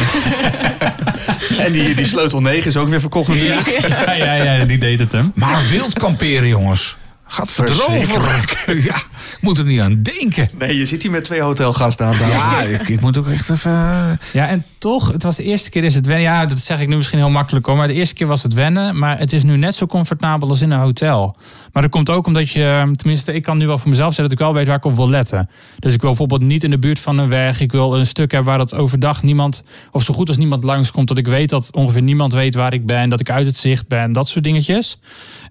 [1.58, 3.78] En die, die sleutel 9 is ook weer verkocht natuurlijk.
[3.88, 5.32] Ja, ja, ja, die deed het hem.
[5.34, 6.96] Maar wild kamperen, jongens.
[7.28, 8.22] Gaat verdroven.
[8.82, 10.50] Ja, ik moet er niet aan denken.
[10.58, 12.28] Nee, je zit hier met twee hotelgasten aan tafel.
[12.28, 13.70] Ja, ik, ik moet ook echt even...
[13.72, 16.24] eh, Ja, en toch, het was de eerste keer is het wennen.
[16.24, 17.76] Ja, dat zeg ik nu misschien heel makkelijk hoor.
[17.76, 18.98] Maar de eerste keer was het wennen.
[18.98, 21.36] Maar het is nu net zo comfortabel als in een hotel.
[21.72, 24.32] Maar dat komt ook omdat je, tenminste, ik kan nu wel voor mezelf zeggen dat
[24.40, 25.48] ik wel weet waar ik op wil letten.
[25.78, 27.60] Dus ik wil bijvoorbeeld niet in de buurt van een weg.
[27.60, 31.08] Ik wil een stuk hebben waar dat overdag niemand, of zo goed als niemand langskomt.
[31.08, 33.08] Dat ik weet dat ongeveer niemand weet waar ik ben.
[33.08, 34.12] Dat ik uit het zicht ben.
[34.12, 34.98] Dat soort dingetjes.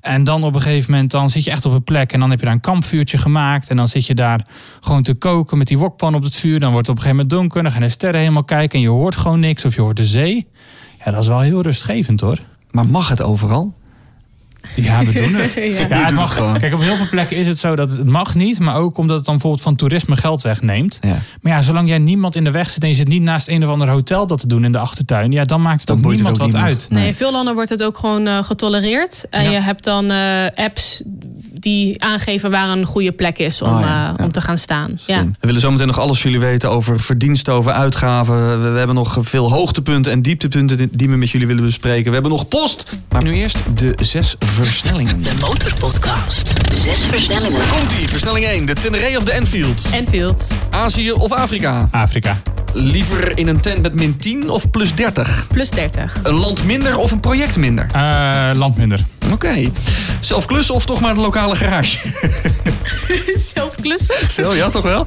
[0.02, 2.14] En dan op een gegeven moment, dan zit je echt op een plek.
[2.14, 3.70] En dan heb je daar een kampvuurtje gemaakt.
[3.70, 4.48] En dan zit je daar
[4.80, 6.60] gewoon te koken met die wokpan op het vuur.
[6.60, 7.64] Dan wordt het op een gegeven moment donker.
[7.64, 8.78] Dan gaan de sterren helemaal kijken.
[8.78, 9.66] En je hoort gewoon niks.
[9.66, 10.48] Of je hoort de zee.
[11.06, 12.40] Ja, dat is wel heel rustgevend hoor.
[12.72, 13.74] Maar mag het overal?
[14.76, 15.54] Ja, we doen het.
[15.90, 15.98] Ja.
[15.98, 16.58] Ja, het mag, gewoon.
[16.58, 18.60] kijk, op heel veel plekken is het zo dat het mag niet.
[18.60, 21.00] Maar ook omdat het dan bijvoorbeeld van toerisme geld wegneemt.
[21.02, 21.18] Ja.
[21.42, 23.64] Maar ja, zolang jij niemand in de weg zit en je zit niet naast een
[23.64, 25.32] of ander hotel dat te doen in de achtertuin.
[25.32, 26.88] Ja, dan maakt het Dan ook boeit het niemand ook wat niemand.
[26.90, 27.00] uit.
[27.00, 29.26] Nee, in veel landen wordt het ook gewoon eh, getolereerd.
[29.30, 29.50] En Ja.
[29.52, 31.02] je hebt dan eh, apps
[31.60, 34.24] die aangeven waar een goede plek is om, Oh ja, eh, ja.
[34.24, 35.00] om te gaan staan.
[35.06, 35.24] Ja.
[35.24, 38.62] We willen zometeen nog alles van jullie weten over verdiensten, over uitgaven.
[38.64, 42.06] We, we hebben nog veel hoogtepunten en dieptepunten die- die we met jullie willen bespreken.
[42.06, 42.86] We hebben nog post.
[43.10, 45.22] Maar nu eerst de zes versnellingen.
[45.22, 46.54] De Motorpodcast.
[46.84, 47.60] Zes versnellingen.
[47.78, 48.66] Komt-ie, versnelling 1.
[48.66, 49.88] De Tenere of de Enfield?
[49.92, 51.88] Enfield, Azië of Afrika?
[51.92, 52.42] Afrika.
[52.78, 55.46] Liever in een tent met min 10 of plus 30?
[55.48, 56.20] plus 30.
[56.24, 57.88] Een land minder of een project minder?
[57.92, 59.00] Eh, land minder.
[59.32, 59.72] Oké.
[60.20, 61.98] Zelf klussen of toch maar de lokale garage?
[63.54, 64.16] Zelf klussen?
[64.44, 65.06] Zo, ja, toch wel?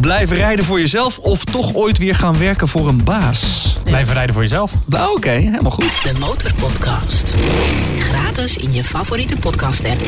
[0.00, 3.76] Blijven rijden voor jezelf of toch ooit weer gaan werken voor een baas?
[3.84, 4.72] Blijven rijden voor jezelf.
[5.14, 6.02] Oké, helemaal goed.
[6.02, 7.34] De Motorpodcast.
[7.98, 10.00] Gratis in je favoriete podcast app.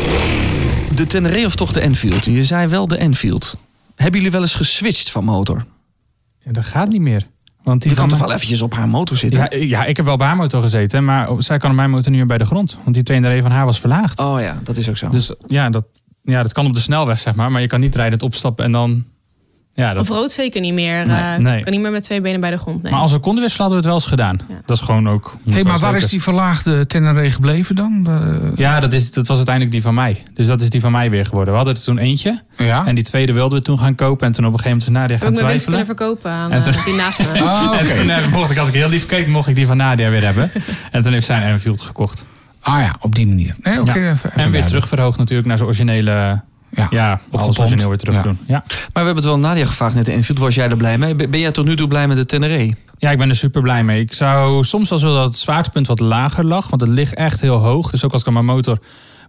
[0.95, 2.25] De Tenere of toch de Enfield?
[2.25, 3.55] Je zei wel de Enfield.
[3.97, 5.65] Hebben jullie wel eens geswitcht van motor?
[6.45, 7.27] Ja, dat gaat niet meer.
[7.63, 9.41] Want die Je kan toch wel eventjes op haar motor zitten?
[9.41, 12.11] Ja, ja, ik heb wel bij haar motor gezeten, maar zij kan op mijn motor
[12.11, 12.79] niet meer bij de grond.
[12.83, 14.21] Want die 2 van haar was verlaagd.
[14.21, 15.09] Oh ja, dat is ook zo.
[15.09, 15.85] Dus ja dat,
[16.23, 17.51] ja, dat kan op de snelweg, zeg maar.
[17.51, 19.05] Maar je kan niet rijdend opstappen en dan...
[19.75, 21.07] Ja, dat, Of rood zeker niet meer.
[21.07, 21.63] Nee, eh, nee.
[21.63, 22.83] Kan niet meer met twee benen bij de grond.
[22.83, 22.93] Nee.
[22.93, 24.41] Maar als we konden wisselen, hadden we het wel eens gedaan.
[24.57, 24.63] Ja.
[24.67, 25.37] Dat is gewoon ook...
[25.51, 28.03] Hé, maar waar is die verlaagde Tenere gebleven dan?
[28.05, 30.23] De- Ja, dat, is, dat was uiteindelijk die van mij.
[30.35, 31.51] Dus dat is die van mij weer geworden.
[31.51, 32.41] We hadden er toen eentje.
[32.57, 32.87] ja?
[32.87, 34.27] En die tweede wilden we toen gaan kopen.
[34.27, 35.65] En toen op een gegeven moment Nadia gaan ik twijfelen.
[35.79, 37.41] kunnen verkopen aan En toen- eh, die naast me.
[37.43, 37.77] Ah, oké.
[37.77, 40.11] En toen eh, mocht ik, als ik heel lief keek, mocht ik die van Nadia
[40.11, 40.51] weer hebben.
[40.91, 42.25] En toen heeft zij een Enfield gekocht.
[42.61, 43.57] Ah ja, op die manier.
[43.63, 43.75] Nee.
[43.75, 43.81] Ja.
[43.81, 44.67] even- even En weer duidelijk.
[44.67, 46.43] terug verhoogd natuurlijk naar zijn originele...
[46.71, 48.23] Ja, Ja, alles origineel weer terug Ja.
[48.23, 48.39] doen.
[48.47, 48.63] Ja.
[48.67, 50.39] Maar we hebben het wel Nadia gevraagd net Enfield.
[50.39, 51.15] Was jij er blij mee?
[51.15, 52.75] Ben jij tot nu toe blij met de Tenere?
[52.99, 54.01] Ja, ik ben er super blij mee.
[54.01, 56.69] Ik zou soms wel willen dat het zwaartepunt wat lager lag.
[56.69, 57.91] Want het ligt echt heel hoog.
[57.91, 58.79] Dus ook als ik aan mijn motor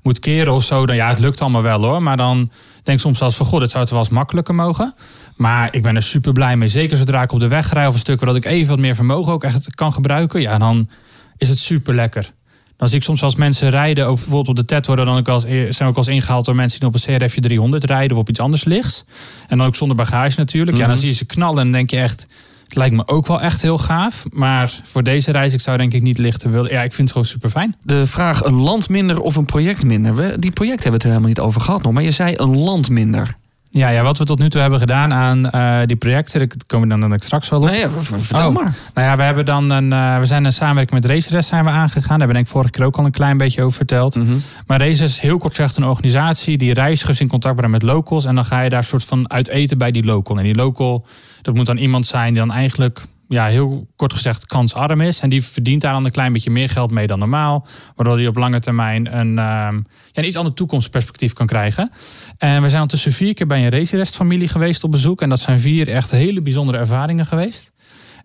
[0.03, 0.85] moet keren of zo.
[0.85, 2.03] Dan ja, het lukt allemaal wel hoor.
[2.03, 2.37] Maar dan
[2.83, 4.93] denk ik soms als van god, het zou het wel eens makkelijker mogen.
[5.35, 6.67] Maar ik ben er super blij mee.
[6.67, 8.79] Zeker zodra ik op de weg rij of een stuk waar dat ik even wat
[8.79, 10.41] meer vermogen ook echt kan gebruiken.
[10.41, 10.89] Ja, dan
[11.37, 12.31] is het super lekker.
[12.81, 15.27] Dan zie ik soms als mensen rijden, ook bijvoorbeeld op de TED worden dan ook
[15.27, 18.29] als, zijn ook als ingehaald door mensen die op een CRF 300 rijden of op
[18.29, 19.05] iets anders lichts.
[19.47, 20.77] En dan ook zonder bagage natuurlijk.
[20.77, 22.27] Ja, dan zie je ze knallen en denk je echt,
[22.63, 24.25] het lijkt me ook wel echt heel gaaf.
[24.31, 26.71] Maar voor deze reis, ik zou denk ik niet lichter willen.
[26.71, 27.75] Ja, ik vind het gewoon super fijn.
[27.83, 30.15] De vraag een land minder of een project minder.
[30.15, 31.93] We, die project hebben we het er helemaal niet over gehad nog.
[31.93, 33.37] Maar je zei een land minder.
[33.73, 36.87] Ja, ja, wat we tot nu toe hebben gedaan aan eh, die projecten, daar komen
[36.89, 37.65] we dan, dan straks wel op.
[37.65, 38.53] Nee, ja, vertel Oh.
[38.53, 38.75] maar.
[38.93, 41.69] Nou ja, we hebben dan een, eh, we zijn een samenwerking met Racerest zijn we
[41.69, 42.19] aangegaan.
[42.19, 44.15] Daar ben ik vorige keer ook al een klein beetje over verteld.
[44.15, 44.31] Mhm.
[44.67, 48.25] Maar Racerest is heel kort gezegd een organisatie die reizigers in contact brengt met locals.
[48.25, 50.37] En dan ga je daar soort van uit eten bij die local.
[50.37, 51.05] En die local,
[51.41, 55.19] dat moet dan iemand zijn die dan eigenlijk, ja, heel kort gezegd, kansarm is.
[55.19, 57.67] En die verdient daar dan een klein beetje meer geld mee dan normaal.
[57.95, 61.91] Waardoor hij op lange termijn een, ehm, ja, een iets ander toekomstperspectief kan krijgen.
[62.37, 65.21] En we zijn ondertussen vier keer bij een Racerest familie geweest op bezoek.
[65.21, 67.71] En dat zijn vier echt hele bijzondere ervaringen geweest.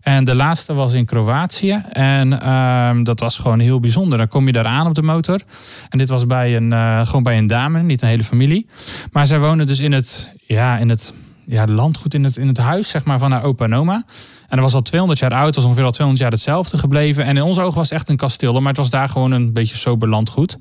[0.01, 1.83] En de laatste was in Kroatië.
[1.91, 4.17] En ehm, dat was gewoon heel bijzonder.
[4.17, 5.41] Dan kom je daar aan op de motor.
[5.89, 8.65] En dit was bij een, eh, gewoon bij een dame, niet een hele familie.
[9.11, 11.13] Maar zij wonen dus in het, ja, in het
[11.49, 14.03] ja, landgoed, in het, in het huis zeg maar, van haar opa en oma.
[14.47, 17.23] En dat was al 200 jaar oud, was ongeveer al 200 jaar hetzelfde gebleven.
[17.23, 19.53] En in onze ogen was het echt een kasteel, maar het was daar gewoon een
[19.53, 20.57] beetje sober landgoed.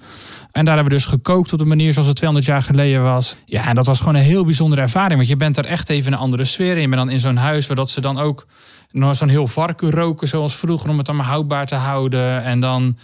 [0.53, 3.37] En daar hebben we dus gekookt op de manier zoals het 200 jaar geleden was.
[3.44, 5.16] Ja, en dat was gewoon een heel bijzondere ervaring.
[5.16, 6.75] Want je bent er echt even in een andere sfeer.
[6.75, 8.46] En je bent dan in zo'n huis waar dat ze dan ook
[8.90, 12.42] nog zo'n heel varken roken zoals vroeger om het dan houdbaar te houden.
[12.42, 12.96] En dan,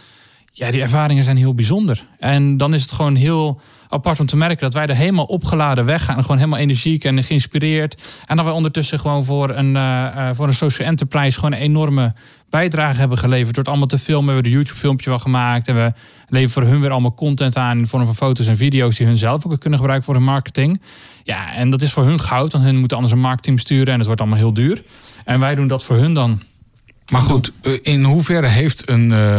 [0.52, 2.06] ja, die ervaringen zijn heel bijzonder.
[2.18, 3.60] En dan is het gewoon heel
[3.92, 6.22] apart om te merken dat wij er helemaal opgeladen weggaan.
[6.22, 8.20] Gewoon helemaal energiek en geïnspireerd.
[8.26, 11.60] En dat wij ondertussen gewoon voor een, eh, eh, voor een social enterprise gewoon een
[11.60, 12.14] enorme
[12.50, 13.54] bijdrage hebben geleverd.
[13.54, 14.26] Door het allemaal te filmen.
[14.26, 15.68] We hebben een YouTube filmpje van gemaakt.
[15.68, 15.92] En we
[16.28, 19.16] leveren voor hun weer allemaal content aan in vorm van foto's en video's die hun
[19.16, 20.82] zelf ook kunnen gebruiken voor hun marketing.
[21.22, 23.96] Ja, en dat is voor hun goud, want hun moeten anders een marketing besturen en
[23.96, 24.82] het wordt allemaal heel duur.
[25.24, 26.40] En wij doen dat voor hun dan.
[27.12, 29.36] Maar goed, eh, in hoeverre heeft een, eh,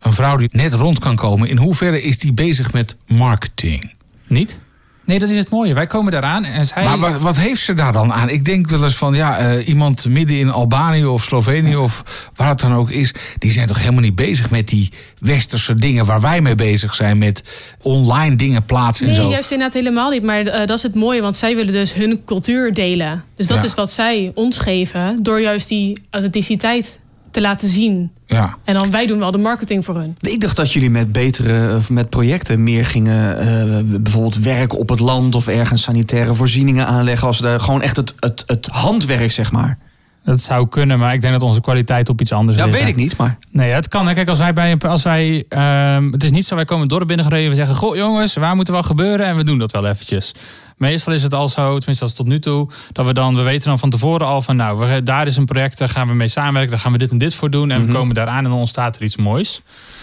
[0.00, 1.48] een vrouw die net rond kan komen...
[1.48, 3.92] in hoeverre is die bezig met marketing?
[4.26, 4.60] Niet?
[5.04, 5.74] Nee, dat is het mooie.
[5.74, 6.84] Wij komen daaraan en zij...
[6.84, 8.28] Maar wat, wat heeft ze daar dan aan?
[8.28, 11.76] Ik denk wel eens van, ja, eh, iemand midden in Albanië of Slovenië...
[11.76, 12.02] of
[12.34, 13.14] waar het dan ook is...
[13.38, 16.04] die zijn toch helemaal niet bezig met die westerse dingen...
[16.04, 17.42] waar wij mee bezig zijn met
[17.82, 19.30] online dingen plaatsen en Nee, zo.
[19.30, 20.22] juist inderdaad helemaal niet.
[20.22, 23.24] Maar eh, dat is het mooie, want zij willen dus hun cultuur delen.
[23.36, 23.62] Dus dat Ja.
[23.64, 26.98] is wat zij ons geven, door juist die authenticiteit
[27.32, 28.10] te laten zien.
[28.26, 28.56] Ja.
[28.64, 30.16] En dan wij doen wel de marketing voor hun.
[30.20, 34.88] Ik dacht dat jullie met betere, of met projecten meer gingen, eh, bijvoorbeeld werken op
[34.88, 37.26] het land of ergens sanitaire voorzieningen aanleggen.
[37.26, 39.78] Als daar gewoon echt het, het, het handwerk, zeg maar.
[40.24, 42.82] Dat zou kunnen, maar ik denk dat onze kwaliteit op iets anders Ja, liggen.
[42.84, 43.38] weet ik niet, maar.
[43.50, 44.14] Nee, het kan.
[44.14, 44.80] Kijk, als wij bij een.
[44.80, 47.50] Als wij, ehm, het is niet zo, wij komen het dorp binnengereden.
[47.50, 49.26] We zeggen: Goh, jongens, waar moet er wel gebeuren?
[49.26, 50.34] En we doen dat wel eventjes.
[50.82, 53.68] Meestal is het al zo, tenminste als tot nu toe, dat we dan, we weten
[53.68, 56.28] dan van tevoren al van, nou, we, daar is een project, daar gaan we mee
[56.28, 57.70] samenwerken, daar gaan we dit en dit voor doen.
[57.70, 57.86] En Mhm.
[57.90, 59.60] we komen daar aan en dan ontstaat er iets moois.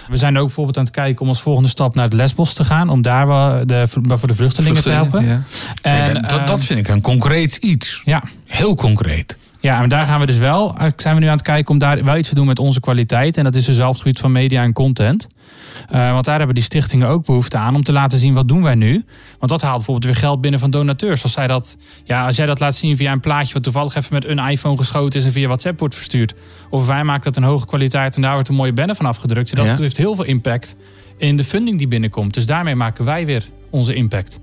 [0.09, 2.63] We zijn ook bijvoorbeeld aan het kijken om als volgende stap naar het Lesbos te
[2.63, 5.25] gaan, om daar wel de, voor de vluchtelingen te helpen.
[5.27, 5.41] Ja.
[5.81, 8.01] Kijk, En, dat, dat ehm, vind ik een concreet iets.
[8.05, 9.37] ja, Heel concreet.
[9.59, 12.03] Ja, en daar gaan we dus wel, zijn we nu aan het kijken om daar
[12.03, 13.37] wel iets te doen met onze kwaliteit.
[13.37, 15.27] En dat is dus wel op het gebied van media en content.
[15.89, 18.63] Eh, want daar hebben die stichtingen ook behoefte aan om te laten zien wat doen
[18.63, 19.05] wij nu.
[19.39, 21.23] Want dat haalt bijvoorbeeld weer geld binnen van donateurs.
[21.23, 24.13] Als, zij dat, ja, als jij dat laat zien via een plaatje wat toevallig even
[24.13, 26.33] met een iPhone geschoten is en via WhatsApp wordt verstuurd.
[26.69, 29.55] Of wij maken dat een hoge kwaliteit en daar wordt een mooie banner van afgedrukt.
[29.55, 29.75] Dat Ja.
[29.77, 30.75] heeft heel veel impact
[31.17, 32.33] in de funding die binnenkomt.
[32.33, 34.41] Dus daarmee maken wij weer onze impact.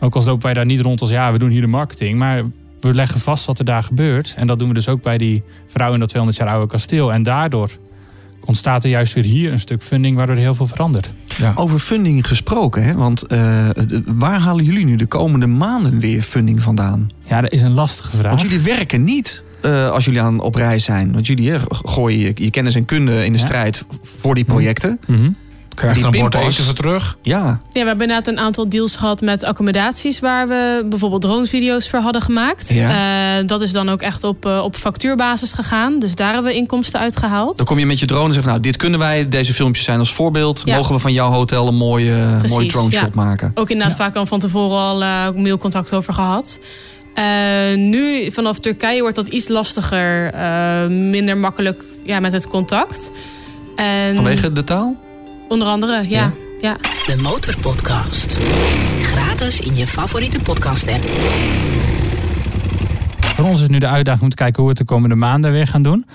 [0.00, 2.18] Ook al lopen wij daar niet rond als ja, we doen hier de marketing.
[2.18, 2.42] Maar
[2.86, 4.34] we leggen vast wat er daar gebeurt.
[4.36, 7.12] En dat doen we dus ook bij die vrouw in dat 200 jaar oude kasteel.
[7.12, 7.70] En daardoor
[8.44, 11.14] ontstaat er juist weer hier een stuk funding waardoor er heel veel verandert.
[11.36, 11.52] Ja.
[11.54, 12.94] Over funding gesproken, hè?
[12.94, 13.68] want eh,
[14.06, 17.10] waar halen jullie nu de komende maanden weer funding vandaan?
[17.22, 18.30] Ja, dat is een lastige vraag.
[18.30, 21.12] Want jullie werken niet eh, als jullie aan op reis zijn.
[21.12, 23.44] Want jullie hè, gooien je, je kennis en kunde in de Ja.
[23.44, 25.00] strijd voor die projecten.
[25.06, 25.30] Mhm.
[25.76, 27.16] Krijgt een bord eten voor terug.
[27.22, 31.88] Ja, Ja, we hebben inderdaad een aantal deals gehad met accommodaties waar we bijvoorbeeld dronesvideo's
[31.88, 32.72] voor hadden gemaakt.
[32.72, 33.38] Ja.
[33.38, 35.98] Eh, dat is dan ook echt op, eh, op factuurbasis gegaan.
[35.98, 37.56] Dus daar hebben we inkomsten uitgehaald.
[37.56, 39.28] dan kom je met je drone en zegt, nou, dit kunnen wij.
[39.28, 40.62] Deze filmpjes zijn als voorbeeld.
[40.64, 40.76] Ja.
[40.76, 43.00] Mogen we van jouw hotel een mooie, Precies, mooie drone ja.
[43.00, 43.50] shot maken?
[43.54, 46.60] Ook inderdaad vaak al van tevoren al eh, mailcontact over gehad.
[47.14, 47.24] Eh,
[47.76, 50.32] nu vanaf Turkije wordt dat iets lastiger.
[50.32, 53.10] eh, minder makkelijk ja, met het contact.
[53.76, 54.96] En Vanwege de taal?
[55.48, 56.02] Onder andere, ja.
[56.08, 56.32] Ja.
[56.58, 56.76] ja.
[57.06, 58.38] De Motorpodcast.
[59.00, 61.04] Gratis in je favoriete podcast-app.
[63.20, 65.52] Voor ons is nu de uitdaging om te kijken hoe we het de komende maanden
[65.52, 66.06] weer gaan doen.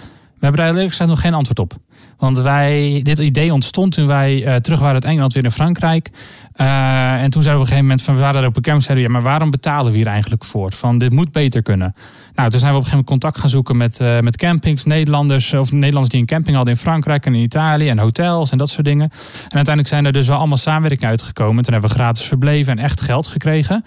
[0.42, 1.74] We hebben daar eerlijk gezegd nog geen antwoord op.
[2.18, 6.12] Want wij, dit idee ontstond toen wij eh, terug waren uit Engeland weer in Frankrijk.
[6.54, 8.62] Eh, en toen zeiden we op een gegeven moment van we waren er op een
[8.62, 8.82] camp.
[8.82, 10.72] Zeiden ja, maar waarom betalen we hier eigenlijk voor?
[10.74, 11.94] Van dit moet beter kunnen.
[12.34, 14.84] Nou, toen zijn we op een gegeven moment contact gaan zoeken met, eh, met campings,
[14.84, 18.58] Nederlanders of Nederlanders die een camping hadden in Frankrijk en in Italië en hotels en
[18.58, 19.10] dat soort dingen.
[19.34, 21.64] En uiteindelijk zijn er dus wel allemaal samenwerkingen uitgekomen.
[21.64, 23.84] Toen hebben we gratis verbleven en echt geld gekregen.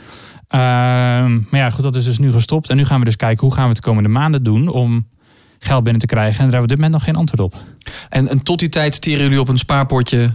[0.49, 2.69] Ehm, maar ja, goed, dat is dus nu gestopt.
[2.69, 5.07] En nu gaan we dus kijken hoe gaan we het de komende maanden doen om
[5.67, 6.45] geld binnen te krijgen.
[6.45, 7.63] En daar hebben we op dit moment nog geen antwoord op.
[8.09, 10.31] En, en tot die tijd teren jullie op een spaarpotje.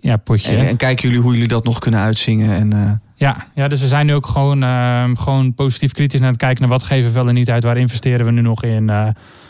[0.00, 0.56] Ja, potje.
[0.56, 2.56] En, en kijken jullie hoe jullie dat nog kunnen uitzingen.
[2.56, 6.28] En, eh, Ja, ja, dus we zijn nu ook gewoon, ehm, gewoon positief kritisch naar
[6.28, 7.64] het kijken naar wat geven we wel en niet uit.
[7.64, 9.08] Waar investeren we nu nog in eh,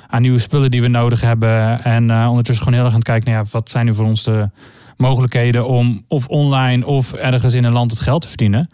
[0.09, 1.85] aan nieuwe spullen die we nodig hebben.
[1.85, 4.05] En eh, ondertussen gewoon heel erg aan het kijken naar ja, wat zijn nu voor
[4.05, 4.51] ons de
[4.97, 8.71] mogelijkheden om of online of ergens in een land het geld te verdienen.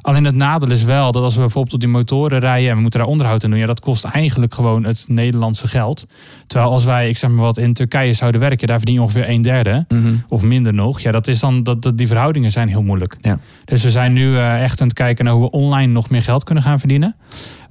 [0.00, 2.80] Alleen het nadeel is wel dat als we bijvoorbeeld op die motoren rijden en we
[2.80, 6.06] moeten daar onderhoud aan doen, ja, dat kost eigenlijk gewoon het Nederlandse geld.
[6.46, 9.28] Terwijl als wij, ik zeg maar wat, in Turkije zouden werken, daar verdien je ongeveer
[9.28, 10.14] een derde mhm.
[10.28, 11.00] of minder nog.
[11.00, 13.16] Ja, dat is dan, dat, dat, die verhoudingen zijn heel moeilijk.
[13.20, 13.38] Ja.
[13.64, 16.22] Dus we zijn nu eh, echt aan het kijken naar hoe we online nog meer
[16.22, 17.16] geld kunnen gaan verdienen.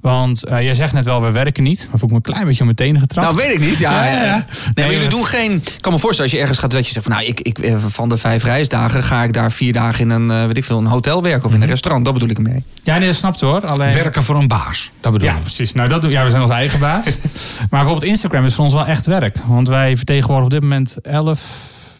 [0.00, 1.78] Want eh, jij zegt net wel, we werken niet.
[1.90, 3.26] Maar voel ik me een klein beetje om tenen getrapt.
[3.26, 3.78] Nou, weet ik niet.
[3.78, 4.44] Ja, Ja, ja, ja.
[4.74, 5.52] Nee, maar jullie doen geen.
[5.52, 7.58] Ik kan me voorstellen als je ergens gaat dat je zegt van nou, ik, ik,
[7.58, 10.64] eh, van de vijf reisdagen ga ik daar vier dagen in een, eh, weet ik
[10.64, 11.62] veel, een hotel werken of in Mhm.
[11.62, 12.04] een restaurant.
[12.04, 12.62] Dat bedoel ik mee.
[12.82, 13.66] Ja, nee, dat snapt hoor.
[13.66, 13.92] Alleen...
[13.92, 15.40] Werken voor een baas, dat bedoel Ja, ik.
[15.40, 15.72] precies.
[15.72, 17.04] Nou, dat doen, ja, we zijn onze eigen baas.
[17.58, 19.36] maar bijvoorbeeld Instagram is voor ons wel echt werk.
[19.46, 21.40] Want wij vertegenwoordigen op dit moment 11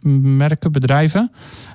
[0.03, 1.31] merken, bedrijven.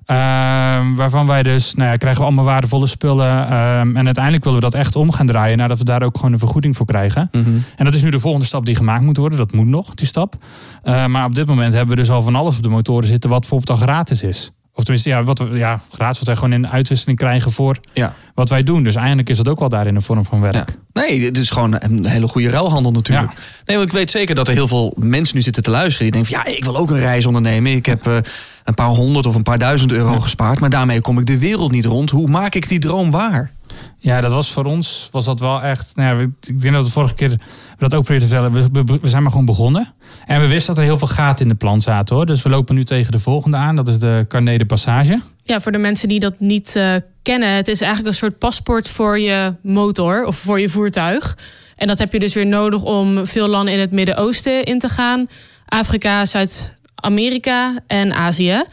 [0.06, 3.48] Ehm, waarvan wij dus, nou ja, krijgen we allemaal waardevolle spullen.
[3.48, 5.58] Ehm, en uiteindelijk willen we dat echt om gaan draaien.
[5.58, 7.30] Nadat we daar ook gewoon een vergoeding voor krijgen.
[7.76, 9.38] En dat is nu de volgende stap die gemaakt moet worden.
[9.38, 10.36] Dat moet nog, die stap.
[10.84, 13.30] Eh, maar op dit moment hebben we dus al van alles op de motoren zitten.
[13.30, 14.52] Wat bijvoorbeeld al gratis is.
[14.76, 18.14] Of tenminste, ja, wat we, ja, gratis wat wij gewoon in uitwisseling krijgen voor Ja.
[18.36, 18.84] wat wij doen.
[18.84, 20.54] Dus eigenlijk is dat ook wel daarin een vorm van werk.
[20.56, 20.66] Ja.
[20.94, 23.32] Nee, het is gewoon een hele goede ruilhandel natuurlijk.
[23.66, 26.12] Nee, want ik weet zeker dat er heel veel mensen nu zitten te luisteren.
[26.12, 27.72] Die denken van, ja, ik wil ook een reis ondernemen.
[27.72, 28.18] Ik heb eh,
[28.64, 30.60] een paar honderd of een paar duizend euro gespaard.
[30.60, 32.10] Maar daarmee kom ik de wereld niet rond.
[32.10, 33.52] Hoe maak ik die droom waar?
[33.98, 35.96] Ja, dat was voor ons was dat wel echt.
[35.96, 37.38] Nou ja, ik denk dat de vorige keer we
[37.78, 39.00] dat ook proberen te vertellen.
[39.02, 39.94] We, zijn maar gewoon begonnen.
[40.26, 42.26] En we wisten dat er heel veel gaten in de plan zaten hoor.
[42.26, 43.76] Dus we lopen nu tegen de volgende aan.
[43.76, 45.22] Dat is de Carnet de Passage.
[45.44, 48.90] Ja, voor de mensen die dat niet eh, kennen, het is eigenlijk een soort paspoort
[48.90, 51.38] voor je motor of voor je voertuig.
[51.76, 54.90] En dat heb je dus weer nodig om veel landen in het Midden-Oosten in te
[54.90, 55.28] gaan:
[55.66, 58.64] Afrika, Zuid-Amerika en Azië.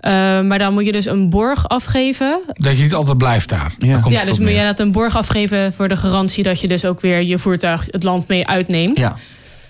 [0.00, 2.40] Eh, maar dan moet je dus een borg afgeven.
[2.52, 3.74] Dat je niet altijd blijft daar.
[3.78, 3.86] Ja.
[3.92, 6.60] Daar komt Ja, het dus moet je dat een borg afgeven voor de garantie dat
[6.60, 8.98] je dus ook weer je voertuig het land mee uitneemt.
[8.98, 9.16] Ja.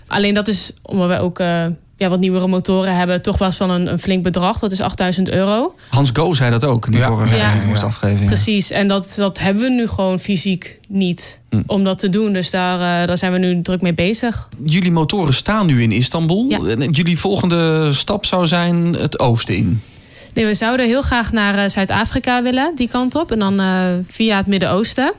[0.07, 1.64] Alleen dat is, omdat we ook eh,
[1.97, 4.59] ja, wat nieuwere motoren hebben, toch was van een, een flink bedrag.
[4.59, 5.75] Dat is 8000 euro.
[5.88, 6.87] Hans Go zei dat ook.
[6.90, 7.07] Die Ja.
[7.09, 7.87] keer moest Ja.
[7.87, 8.21] afgeven.
[8.21, 8.27] ja.
[8.27, 11.61] Precies, en dat, dat hebben we nu gewoon fysiek niet Hm.
[11.66, 12.33] om dat te doen.
[12.33, 14.49] Dus daar, eh, daar zijn we nu druk mee bezig.
[14.64, 16.47] Jullie motoren staan nu in Istanbul.
[16.49, 16.59] Ja.
[16.64, 19.83] En jullie volgende stap zou zijn het oosten in.
[20.35, 23.33] Nee, we zouden heel graag naar eh, Zuid-Afrika willen, die kant op.
[23.33, 25.12] En dan eh, via het Midden-Oosten.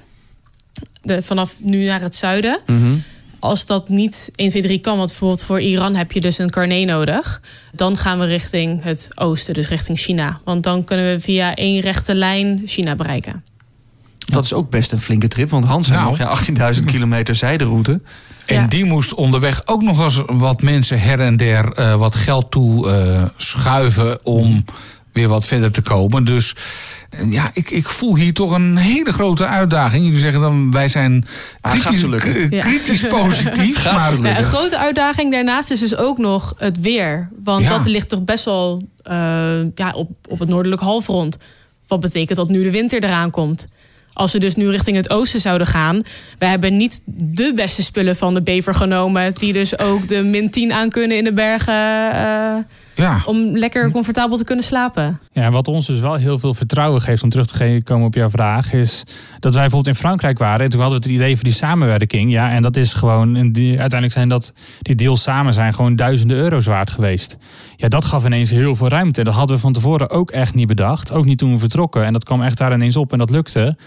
[1.02, 2.60] De- Vanaf nu naar het zuiden.
[2.66, 2.94] Mhm.
[3.40, 6.50] Als dat niet 1, 2, 3 kan, want bijvoorbeeld voor Iran heb je dus een
[6.50, 7.42] carnet nodig.
[7.72, 10.40] Dan gaan we richting het oosten, dus richting China.
[10.44, 13.44] Want dan kunnen we via één rechte lijn China bereiken.
[14.18, 15.50] Dat is ook best een flinke trip.
[15.50, 16.06] Want Hans Nou.
[16.06, 18.02] nog ja, 18.000 kilometer zijderoute.
[18.46, 18.68] En Ja.
[18.68, 22.90] die moest onderweg ook nog eens wat mensen her en der eh, wat geld toe
[22.92, 24.66] eh, schuiven om
[25.14, 26.26] weer wat verder te komen.
[26.26, 26.56] Dus
[27.10, 30.06] eh, ja, ik, ik voel hier toch een hele grote uitdaging.
[30.06, 31.26] Jullie zeggen dan wij zijn
[31.62, 32.02] Ah, kritisch,
[32.50, 32.60] Ja.
[32.60, 33.84] kritisch positief.
[33.86, 37.30] Maar Ja, een grote uitdaging daarnaast is dus ook nog het weer.
[37.44, 37.70] Want Ja.
[37.78, 39.16] dat ligt toch best wel eh,
[39.76, 41.38] ja, op, op het noordelijk halfrond.
[41.88, 43.68] Wat betekent dat nu de winter eraan komt?
[44.14, 46.02] Als we dus nu richting het oosten zouden gaan.
[46.40, 49.34] We hebben niet de beste spullen van de bever genomen.
[49.38, 52.12] Die dus ook de min 10 aan kunnen in de bergen.
[52.14, 52.56] eh,
[53.02, 53.22] ja.
[53.26, 55.20] om lekker comfortabel te kunnen slapen.
[55.32, 58.14] Ja, en wat ons dus wel heel veel vertrouwen geeft om terug te komen op
[58.14, 59.04] jouw vraag, is
[59.40, 60.64] dat wij bijvoorbeeld in Frankrijk waren.
[60.64, 62.32] En toen hadden we het idee voor die samenwerking.
[62.32, 65.96] Ja, en dat is gewoon, een die, uiteindelijk zijn dat, die deals samen zijn gewoon
[65.96, 67.38] duizenden euro's waard geweest.
[67.76, 69.24] Ja, dat gaf ineens heel veel ruimte.
[69.24, 71.12] Dat hadden we van tevoren ook echt niet bedacht.
[71.12, 72.06] Ook niet toen we vertrokken.
[72.06, 73.78] En dat kwam echt daar ineens op en dat lukte.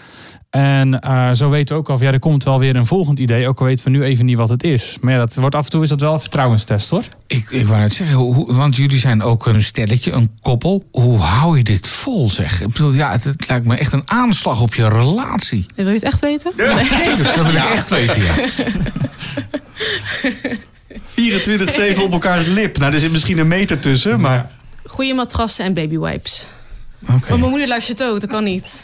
[0.55, 3.47] En eh, zo weten we ook al, ja, er komt wel weer een volgend idee.
[3.47, 4.97] Ook al weten we nu even niet wat het is.
[5.01, 7.03] Maar ja, dat wordt af en toe is dat wel een vertrouwenstest hoor.
[7.27, 10.83] Ik, ik wou net zeggen, hoe, want jullie zijn ook een stelletje, een koppel.
[10.91, 12.61] Hoe hou je dit vol, zeg?
[12.61, 15.65] Ik bedoel, ja, het, het lijkt me echt een aanslag op je relatie.
[15.75, 16.51] Wil je het echt weten?
[16.55, 18.33] Dat wil ik echt weten, ja.
[21.97, 22.77] 24-7 op elkaars lip.
[22.77, 24.51] Nou, er zit misschien een meter tussen, maar...
[24.85, 26.47] Goede matrassen en babywipes.
[27.09, 27.27] Oké.
[27.27, 28.81] Want mijn moeder luistert ook, dat kan niet.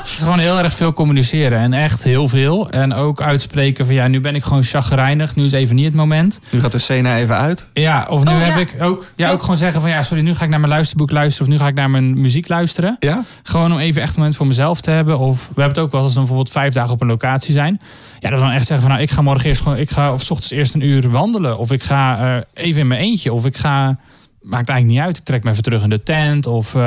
[0.00, 1.58] Het is gewoon heel erg veel communiceren.
[1.58, 2.70] En echt heel veel.
[2.70, 5.36] En ook uitspreken van ja, nu ben ik gewoon chagrijnig.
[5.36, 6.40] Nu is even niet het moment.
[6.50, 7.68] Nu gaat de scène even uit.
[7.72, 8.60] Ja, of nu Oh, heb ja.
[8.60, 11.10] ik ook, ja, ook gewoon zeggen van ja, sorry, nu ga ik naar mijn luisterboek
[11.10, 11.46] luisteren.
[11.46, 12.96] Of nu ga ik naar mijn muziek luisteren.
[12.98, 13.24] Ja?
[13.42, 15.18] Gewoon om even echt een moment voor mezelf te hebben.
[15.18, 17.52] Of we hebben het ook wel als we dan bijvoorbeeld vijf dagen op een locatie
[17.52, 17.80] zijn.
[18.18, 20.12] Ja, dat we dan echt zeggen van nou, ik ga morgen eerst gewoon, ik ga
[20.12, 21.58] of 's ochtends eerst een uur wandelen.
[21.58, 23.32] Of ik ga eh, even in mijn eentje.
[23.32, 23.96] Of ik ga,
[24.42, 25.18] maakt eigenlijk niet uit.
[25.18, 26.46] Ik trek me even terug in de tent.
[26.46, 26.80] Of, eh,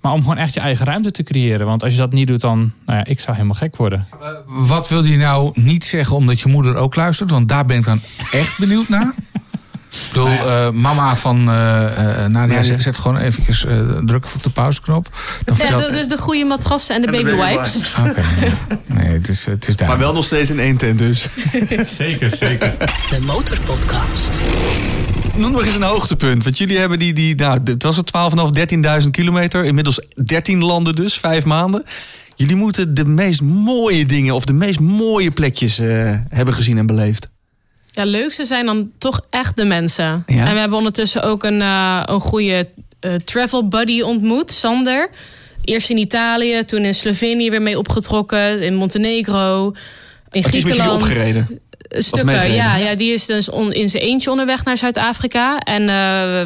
[0.00, 1.66] maar om gewoon echt je eigen ruimte te creëren.
[1.66, 4.06] Want als je dat niet doet, dan, nou ja, ik zou helemaal gek worden.
[4.46, 7.30] Wat wil je nou niet zeggen omdat je moeder ook luistert?
[7.30, 8.00] Want daar ben ik dan
[8.32, 9.12] echt benieuwd naar.
[9.94, 14.36] Ik bedoel, eh, mama van eh eh, Nadia, zet, zet gewoon eventjes eh druk even
[14.36, 15.08] op de pauzeknop.
[15.44, 15.92] Dan Ja, vertelt...
[15.92, 17.96] dus de goede matrassen en de baby wipes.
[17.98, 18.50] Oké, nee.
[18.86, 20.00] nee, het is, het is Maar duidelijk.
[20.06, 21.28] wel nog steeds in één tent dus.
[21.96, 22.74] Zeker, zeker.
[23.10, 24.40] De Motorpodcast.
[25.36, 26.44] Noem nog eens een hoogtepunt.
[26.44, 28.10] Want jullie hebben die, die nou, het was het
[28.98, 29.64] 12.500, 13.000 kilometer.
[29.64, 31.84] Inmiddels 13 landen dus, vijf maanden.
[32.36, 35.86] Jullie moeten de meest mooie dingen of de meest mooie plekjes eh,
[36.28, 37.28] hebben gezien en beleefd.
[37.90, 40.22] Ja, leukste zijn dan toch echt de mensen.
[40.26, 40.46] Ja.
[40.46, 42.68] En we hebben ondertussen ook een, eh, een goede
[43.00, 45.10] eh, travel buddy ontmoet, Sander.
[45.64, 49.74] Eerst in Italië, toen in Slovenië weer mee opgetrokken, in Montenegro, in Oh,
[50.30, 51.02] is met Griekenland.
[51.02, 51.60] opgereden?
[52.02, 52.94] Stukken, ja, ja.
[52.94, 55.58] Die is dus on- in zijn eentje onderweg naar Zuid-Afrika.
[55.58, 55.88] En eh,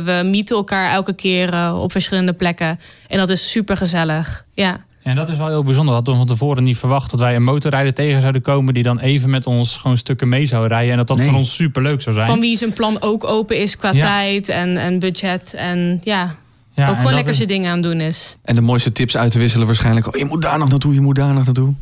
[0.05, 2.81] we, meeten elkaar elke keer eh, op verschillende plekken.
[3.09, 4.45] En dat is super gezellig.
[4.55, 4.87] Ja.
[5.03, 5.95] En dat is wel heel bijzonder.
[5.95, 8.75] Dat we van tevoren niet verwacht dat wij een motorrijder tegen zouden komen.
[8.75, 10.91] die dan even met ons gewoon stukken mee zou rijden.
[10.91, 11.29] En dat dat Nee.
[11.29, 12.27] voor ons super leuk zou zijn.
[12.27, 14.01] Van wie zijn plan ook open is qua Ja.
[14.01, 15.55] tijd en, en budget.
[15.55, 16.35] En ja,
[16.75, 18.37] Ja, ook gewoon lekker is- zijn dingen aan doen is.
[18.45, 20.07] En de mooiste tips uit te wisselen waarschijnlijk.
[20.07, 21.75] Oh, je moet daar nog naartoe, je moet daar nog naartoe.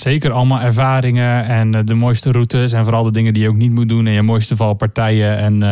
[0.00, 2.72] Zeker allemaal ervaringen en eh, de mooiste routes.
[2.72, 4.06] En vooral de dingen die je ook niet moet doen.
[4.06, 5.38] En je mooiste valpartijen.
[5.38, 5.68] En eh,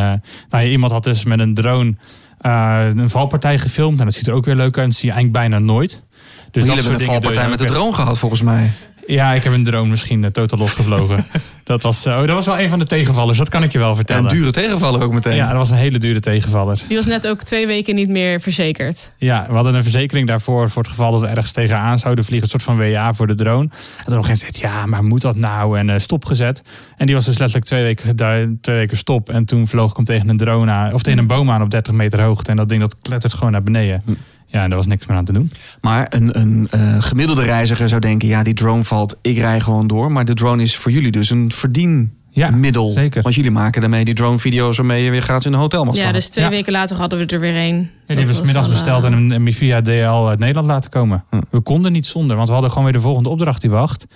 [0.48, 1.94] nou, ja, iemand had dus met een drone
[2.38, 3.98] eh, een valpartij gefilmd.
[3.98, 4.86] En dat ziet er ook weer leuk uit.
[4.86, 6.02] Dat zie je eigenlijk bijna nooit.
[6.50, 8.70] Dus jullie hebben een valpartij met de drone gehad volgens mij.
[9.06, 11.26] Ja, ik heb een drone misschien eh, totaal losgevlogen.
[11.64, 13.38] dat, was, oh, dat was wel een van de tegenvallers.
[13.38, 14.22] Dat kan ik je wel En vertellen.
[14.22, 15.36] een dure tegenvaller ook meteen.
[15.36, 16.78] Ja, dat was een hele dure tegenvaller.
[16.88, 19.12] Die was net ook twee weken niet meer verzekerd.
[19.16, 22.44] Ja, we hadden een verzekering daarvoor voor het geval dat we ergens tegenaan zouden vliegen.
[22.52, 23.68] Een soort van WA voor de drone.
[23.98, 25.78] En toen nog eens gezegd, ja, maar moet dat nou?
[25.78, 26.62] En eh, stopgezet.
[26.96, 28.16] En die was dus letterlijk twee weken,
[28.60, 29.28] twee weken stop.
[29.28, 31.70] En toen vloog ik hem tegen een drone aan, of tegen een boom aan op
[31.70, 32.50] 30 meter hoogte.
[32.50, 34.02] En dat ding dat klettert gewoon naar beneden.
[34.46, 35.50] Ja, en daar was niks meer aan te doen.
[35.80, 39.86] Maar een, een eh, gemiddelde reiziger zou denken, ja, die drone valt, ik rij gewoon
[39.86, 40.12] door.
[40.12, 42.86] Maar de drone is voor jullie dus een verdienmiddel.
[42.86, 43.22] Ja, zeker.
[43.22, 46.06] Want jullie maken daarmee die drone-video's waarmee je weer gratis in een hotel mag staan.
[46.06, 46.50] Ja, dus twee Ja.
[46.50, 47.76] weken later hadden we er weer een.
[47.76, 51.24] Ja, die hebben we middags besteld en hem- hem via DL uit Nederland laten komen.
[51.30, 51.40] Hm.
[51.50, 54.06] We konden niet zonder, want we hadden gewoon weer de volgende opdracht die wacht.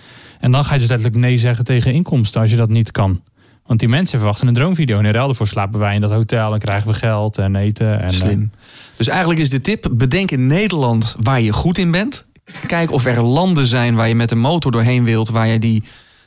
[0.41, 3.21] En dan ga je dus letterlijk nee zeggen tegen inkomsten als je dat niet kan.
[3.71, 4.99] Want die mensen verwachten een droomvideo.
[4.99, 8.01] En in ruil daarvoor slapen wij in dat hotel en krijgen we geld en eten.
[8.01, 8.51] En, Slim.
[8.97, 12.27] Dus eigenlijk is de tip, bedenk in Nederland waar je goed in bent.
[12.67, 15.83] Kijk of er landen zijn waar je met een motor doorheen wilt, waar je die,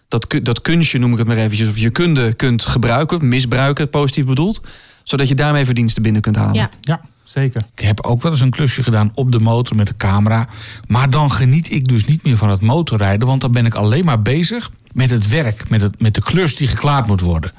[0.07, 4.25] dat, dat kunstje, noem ik het maar eventjes, of je kunde kunt gebruiken, misbruiken, positief
[4.25, 4.61] bedoeld.
[5.03, 6.55] Zodat je daarmee verdiensten binnen kunt halen.
[6.55, 6.69] Ja.
[6.81, 7.61] ja, zeker.
[7.75, 10.47] Ik heb ook wel eens een klusje gedaan op de motor met de camera.
[10.87, 13.27] Maar dan geniet ik dus niet meer van het motorrijden.
[13.27, 15.69] Want dan ben ik alleen maar bezig met het werk.
[15.69, 17.51] Met, het, met de klus die geklaard moet worden.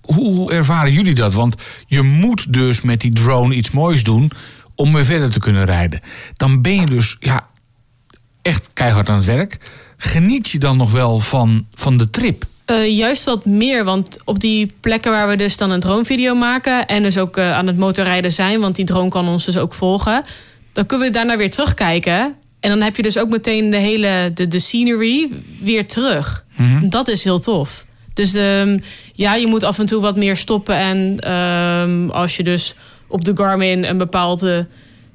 [0.00, 1.34] Hoe, ervaren jullie dat?
[1.34, 4.30] Want je moet dus met die drone iets moois doen.
[4.74, 6.00] om weer verder te kunnen rijden.
[6.36, 7.46] Dan ben je dus ja,
[8.42, 9.58] echt keihard aan het werk.
[9.96, 12.44] Geniet je dan nog wel van, van de trip?
[12.66, 16.86] Eh, juist wat meer, want op die plekken waar we dus dan een dronevideo maken...
[16.86, 19.74] en dus ook eh, aan het motorrijden zijn, want die drone kan ons dus ook
[19.74, 20.22] volgen...
[20.72, 22.34] dan kunnen we daarna weer terugkijken.
[22.60, 26.44] En dan heb je dus ook meteen de hele de, de scenery weer terug.
[26.82, 27.84] Dat is heel tof.
[28.14, 28.78] Dus ehm,
[29.14, 30.76] ja, je moet af en toe wat meer stoppen.
[30.76, 32.74] En ehm, als je dus
[33.06, 34.66] op de Garmin een bepaalde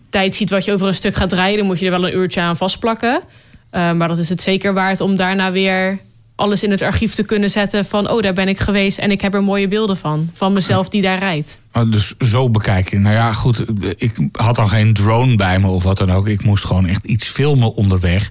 [0.09, 0.49] tijd ziet...
[0.49, 1.65] wat je over een stuk gaat rijden...
[1.65, 3.21] moet je er wel een uurtje aan vastplakken.
[3.69, 5.99] Eh, maar dat is het zeker waard om daarna weer
[6.41, 9.21] alles in het archief te kunnen zetten van oh daar ben ik geweest en ik
[9.21, 11.59] heb er mooie beelden van van mezelf die daar rijdt.
[11.73, 13.01] Oh, Dus zo bekijken.
[13.01, 13.65] Nou ja, goed.
[13.97, 16.27] Ik had dan geen drone bij me of wat dan ook.
[16.27, 18.29] Ik moest gewoon echt iets filmen onderweg.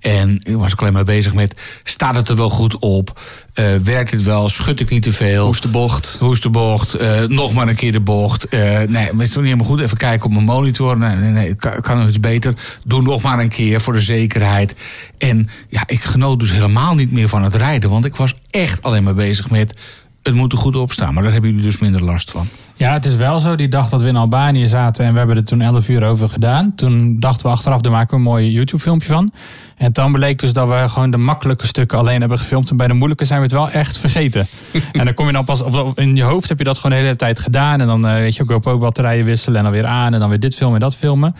[0.00, 1.54] En ik was ook alleen maar bezig met...
[1.82, 3.20] staat het er wel goed op?
[3.54, 4.48] Eh, werkt het wel?
[4.48, 5.44] Schud ik niet te veel?
[5.44, 6.16] Hoe is de bocht?
[6.20, 6.94] Hoe is de bocht?
[6.94, 8.48] Eh, nog maar een keer de bocht.
[8.48, 9.80] Eh, nee, maar het is toch niet helemaal goed.
[9.80, 10.98] Even kijken op mijn monitor.
[10.98, 11.48] Nee, nee, nee.
[11.48, 12.54] Het kan, kan nog iets beter.
[12.84, 14.74] Doe nog maar een keer voor de zekerheid.
[15.18, 17.90] En ja, ik genoot dus helemaal niet meer van het rijden.
[17.90, 19.74] Want ik was echt alleen maar bezig met
[20.22, 21.14] het moet er goed op staan.
[21.14, 22.48] Maar daar hebben jullie dus minder last van.
[22.74, 23.54] Ja, het is wel zo.
[23.54, 26.28] Die dag dat we in Albanië zaten en we hebben er toen 11 uur over
[26.28, 26.74] gedaan.
[26.74, 29.32] Toen dachten we achteraf, daar maken we een mooi YouTube filmpje van.
[29.76, 32.70] En dan bleek dus dat we gewoon de makkelijke stukken alleen hebben gefilmd.
[32.70, 34.48] En bij de moeilijke zijn we het wel echt vergeten.
[34.92, 37.04] en dan kom je dan pas op, in je hoofd heb je dat gewoon de
[37.04, 37.80] hele tijd gedaan.
[37.80, 40.14] En dan eh, weet je ook GoPro batterijen wisselen en dan weer aan.
[40.14, 41.34] En dan weer dit filmen en dat filmen.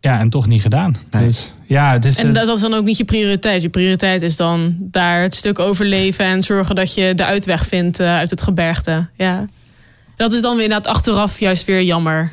[0.00, 0.96] Ja, en toch niet gedaan.
[1.10, 1.26] Nee.
[1.26, 2.16] Dus ja, het is...
[2.18, 3.62] En eh, dat, dat is dan ook niet je prioriteit.
[3.62, 8.00] Je prioriteit is dan daar het stuk overleven en zorgen dat je de uitweg vindt
[8.00, 9.08] eh, uit het gebergte.
[9.16, 9.46] Ja.
[10.16, 12.32] Dat is dan weer inderdaad achteraf juist weer jammer.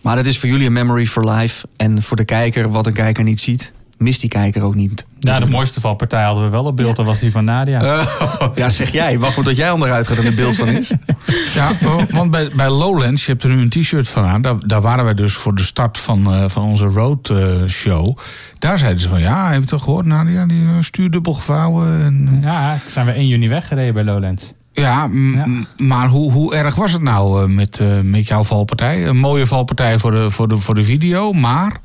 [0.00, 1.66] Maar dat is voor jullie een memory for life.
[1.76, 3.72] En voor de kijker, wat een kijker niet ziet,
[4.02, 5.06] mist die kijker ook niet.
[5.18, 6.96] ja, de mooiste valpartij hadden we wel op beeld.
[6.96, 7.80] Dat was die van Nadia.
[8.54, 9.18] Ja, zeg jij.
[9.18, 10.92] Wacht maar tot jij onderuit gaat en een beeld van is.
[11.54, 11.70] Ja,
[12.10, 14.42] want bij, bij Lowlands, je hebt er nu een t-shirt van aan.
[14.42, 17.38] Daar, daar waren wij dus voor de start van, eh, van onze road eh,
[17.68, 18.18] show.
[18.58, 20.46] Daar zeiden ze van, ja, heb je toch gehoord, Nadia?
[20.46, 22.02] Die eh, stuurdubbel gevouwen.
[22.04, 24.52] En, Ja, zijn we 1 juni weggereden bij Lowlands.
[24.72, 25.46] ja, Ja.
[25.76, 29.06] maar hoe, hoe erg was het nou met, eh, met jouw valpartij?
[29.06, 31.76] Een mooie valpartij voor de, voor de, voor de video, maar...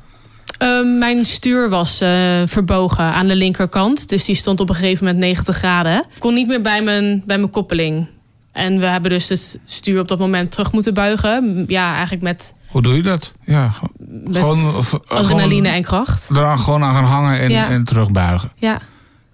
[0.58, 4.08] Eh, mijn stuur was eh, verbogen aan de linkerkant.
[4.08, 5.98] Dus die stond op een gegeven moment 90 graden.
[6.14, 8.06] Ik kon niet meer bij mijn, bij mijn koppeling.
[8.52, 11.64] En we hebben dus het stuur op dat moment terug moeten buigen.
[11.66, 13.32] Ja, eigenlijk met, Hoe doe je dat?
[13.44, 16.30] Ja, met Gewoon, of- adrenaline gewoon- en kracht.
[16.30, 17.68] eraan gewoon aan gaan hangen en, Ja.
[17.70, 18.52] en terugbuigen.
[18.56, 18.80] Ja.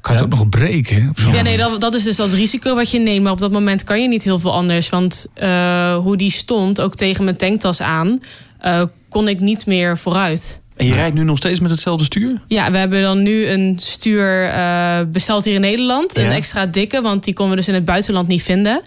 [0.00, 2.98] Kan het ook nog breken, Ja, nee, dat, dat is dus dat risico wat je
[2.98, 3.22] neemt.
[3.22, 4.88] Maar op dat moment kan je niet heel veel anders.
[4.88, 8.18] Want eh, hoe die stond, ook tegen mijn tanktas aan,
[8.58, 10.60] eh, kon ik niet meer vooruit.
[10.76, 12.40] En je rijdt nu nog steeds met hetzelfde stuur?
[12.46, 16.16] Ja, we hebben dan nu een stuur eh, besteld hier in Nederland.
[16.16, 18.82] Een extra dikke, want die konden we dus in het buitenland niet vinden.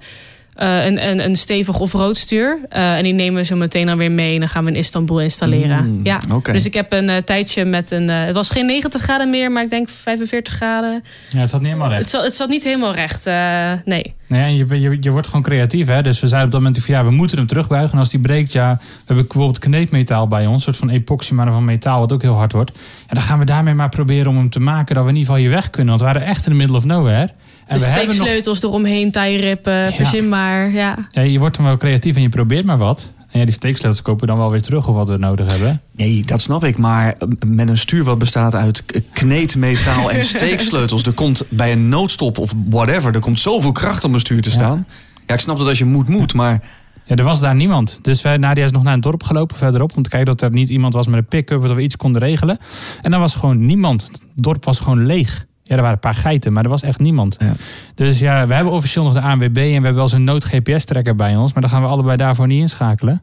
[0.58, 2.60] Eh, een, een, een stevig off-road stuur.
[2.70, 4.34] Eh, en die nemen we zo meteen dan weer mee.
[4.34, 5.86] En dan gaan we in Istanbul installeren.
[5.96, 6.20] Mm, ja.
[6.52, 8.10] Dus ik heb een eh, tijdje met een...
[8.10, 11.04] eh, het was geen 90 graden meer, maar ik denk 45 graden.
[11.30, 12.02] Ja, het zat niet helemaal recht.
[12.02, 13.26] Het zat, het zat niet helemaal recht.
[13.26, 14.16] eh, nee.
[14.28, 15.88] Nee, en je, je, je wordt gewoon creatief.
[15.88, 16.02] Hè?
[16.02, 17.92] Dus we zeiden op dat moment, van, ja, we moeten hem terugbuigen.
[17.94, 20.56] En als die breekt, ja, we hebben bijvoorbeeld kneedmetaal bij ons.
[20.56, 22.72] Een soort van epoxy, maar dan van metaal, wat ook heel hard wordt.
[23.08, 25.30] En dan gaan we daarmee maar proberen om hem te maken dat we in ieder
[25.34, 25.88] geval hier weg kunnen.
[25.98, 27.30] Want we waren echt in the middle of nowhere.
[27.68, 30.72] En we hebben nog, steeksleutels eromheen, tijrippen, verzinbaar.
[30.72, 30.96] Ja.
[31.10, 33.12] ja, je wordt dan wel creatief en je probeert maar wat.
[33.32, 35.82] En ja, die steeksleutels kopen we dan wel weer terug of wat we nodig hebben.
[35.96, 36.78] Nee, dat snap ik.
[36.78, 41.04] Maar eh, met een stuur wat bestaat uit k- kneedmetaal en steeksleutels.
[41.04, 43.14] Er komt bij een noodstop of whatever.
[43.14, 44.56] Er komt zoveel kracht om een stuur te Ja.
[44.56, 44.86] staan.
[45.26, 46.34] Ja, ik snap dat als je moet, moet.
[46.34, 46.62] Maar
[47.06, 48.00] Ja, er was daar niemand.
[48.02, 49.98] Dus wij, Nadia is nog naar een dorp gelopen verderop.
[49.98, 51.62] Om te kijken dat er niet iemand was met een pick-up.
[51.62, 52.58] Dat we iets konden regelen.
[53.02, 54.04] En dan was gewoon niemand.
[54.04, 55.46] Het dorp was gewoon leeg.
[55.68, 57.36] Ja, er waren een paar geiten, maar er was echt niemand.
[57.40, 57.54] Ja.
[57.96, 59.58] Dus ja, we hebben officieel nog de ANWB.
[59.58, 61.54] En we hebben wel zo'n nood-GPS-trekker bij ons.
[61.54, 63.22] Maar dan gaan we allebei daarvoor niet inschakelen.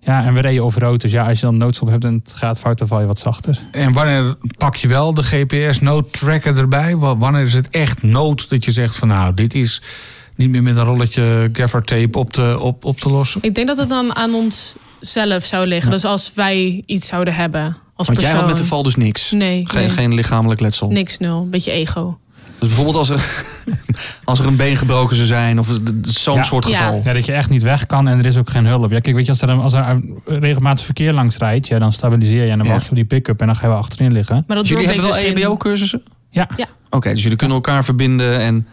[0.00, 2.58] Ja, en we reden over Dus ja, als je dan noodstop hebt en het gaat
[2.58, 3.58] fout, dan val je wat zachter.
[3.72, 6.96] En wanneer pak je wel de GPS-noodtracker erbij?
[6.96, 9.82] Wa- Wanneer is het echt nood dat je zegt van nou, dit is
[10.36, 13.42] niet meer met een rolletje gaffer tape op te, op, op te lossen?
[13.42, 15.90] Ik denk dat het dan aan ons zelf zou liggen.
[15.90, 19.30] Dus als wij iets zouden hebben als want jij had met de val dus niks.
[19.30, 19.90] Nee, Geen, nee.
[19.90, 20.90] geen lichamelijk letsel.
[20.90, 21.48] Niks nul.
[21.48, 22.18] Beetje ego.
[22.58, 23.24] Dus bijvoorbeeld als er,
[24.24, 25.58] als er een been gebroken zou zijn.
[25.58, 25.68] Of
[26.02, 26.42] zo'n Ja.
[26.42, 27.00] soort geval.
[27.04, 28.90] Ja, dat je echt niet weg kan en er is ook geen hulp.
[28.90, 32.44] Ja, kijk, weet je, als er, als er regelmatig verkeer langs rijdt, ja, dan stabiliseer
[32.44, 32.72] je en dan Ja.
[32.72, 34.44] wacht je op die pick-up en dan ga je wel achterin liggen.
[34.46, 36.02] Maar dat jullie hebben wel dus geen- EHBO-cursussen?
[36.30, 36.66] Ja, Ja.
[36.90, 38.66] Oké, dus jullie kunnen elkaar verbinden en...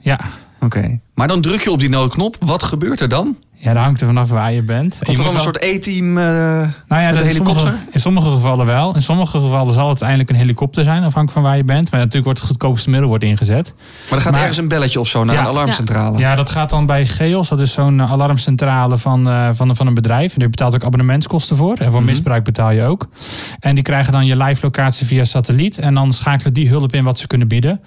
[0.00, 0.20] ja.
[0.60, 1.00] Oké.
[1.14, 2.36] Maar dan druk je op die noodknop.
[2.40, 3.36] Wat gebeurt er dan?
[3.58, 4.96] Ja, dat hangt er vanaf waar je bent.
[4.98, 6.18] Je Komt er dan een wel- soort E-team...
[6.18, 7.74] eh, nou ja, met een sommige, helikopter?
[7.92, 8.94] in sommige gevallen wel.
[8.94, 11.90] In sommige gevallen zal het uiteindelijk een helikopter zijn, afhankelijk van waar je bent.
[11.90, 13.74] Maar natuurlijk wordt het goedkoopste middel wordt ingezet.
[13.76, 15.40] Maar er gaat Maar- ergens een belletje of zo naar Ja.
[15.40, 16.18] een alarmcentrale.
[16.18, 17.48] Ja, dat gaat dan bij Geos.
[17.48, 20.32] Dat is zo'n eh, alarmcentrale van, eh, van, van een bedrijf.
[20.34, 21.76] En daar betaalt ook abonnementskosten voor.
[21.76, 22.10] En voor Mhm.
[22.10, 23.08] misbruik betaal je ook.
[23.60, 25.78] En die krijgen dan je live locatie via satelliet.
[25.78, 27.80] En dan schakelen die hulp in wat ze kunnen bieden.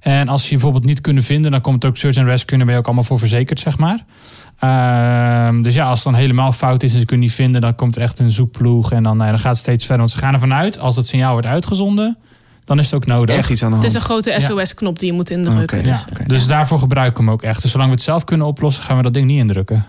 [0.00, 2.50] En als ze je bijvoorbeeld niet kunnen vinden, dan komt ook Search and Rescue.
[2.52, 4.04] En daar ben je ook allemaal voor verzekerd, zeg maar.
[4.58, 7.74] Ehm, dus ja, als het dan helemaal fout is en ze kunnen niet vinden, dan
[7.74, 8.92] komt er echt een zoekploeg.
[8.92, 9.98] En dan, nou ja, dan gaat het steeds verder.
[10.06, 12.18] Want ze gaan ervan uit, als het signaal wordt uitgezonden,
[12.64, 13.36] dan is het ook nodig.
[13.36, 13.96] Echt iets aan de Het hand.
[13.96, 14.40] is een grote Ja.
[14.40, 15.82] SOS-knop die je moet indrukken.
[15.82, 16.04] Dus.
[16.18, 17.62] Ja, dus daarvoor gebruiken we hem ook echt.
[17.62, 19.86] Dus zolang we het zelf kunnen oplossen, gaan we dat ding niet indrukken.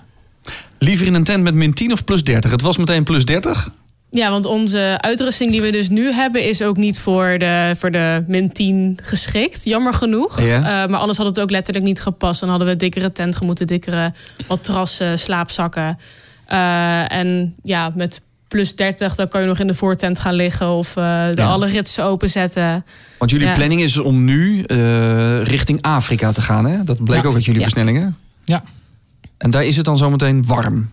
[0.78, 2.52] Liever in een tent met min 10 of plus 30?
[2.52, 3.72] Het was meteen plus 30.
[4.12, 6.44] Ja, want onze uitrusting die we dus nu hebben...
[6.44, 9.64] is ook niet voor de, voor de min 10 geschikt.
[9.64, 10.42] Jammer genoeg.
[10.42, 10.56] Ja.
[10.58, 12.40] Eh, maar anders had het ook letterlijk niet gepast.
[12.40, 14.14] Dan hadden we dikkere tent moeten, dikkere
[14.48, 15.98] matrassen, slaapzakken.
[16.46, 20.70] Eh, en ja, met plus 30, dan kan je nog in de voortent gaan liggen...
[20.70, 21.48] of eh, de Ja.
[21.48, 22.86] alle ritsen openzetten.
[23.18, 23.56] Want jullie Ja.
[23.56, 26.66] planning is om nu eh, richting Afrika te gaan.
[26.66, 26.84] Hè?
[26.84, 27.28] Dat bleek Ja.
[27.30, 27.68] ook uit jullie Ja.
[27.68, 28.18] versnellingen.
[28.44, 28.64] Ja.
[29.38, 30.90] En daar is het dan zometeen warm.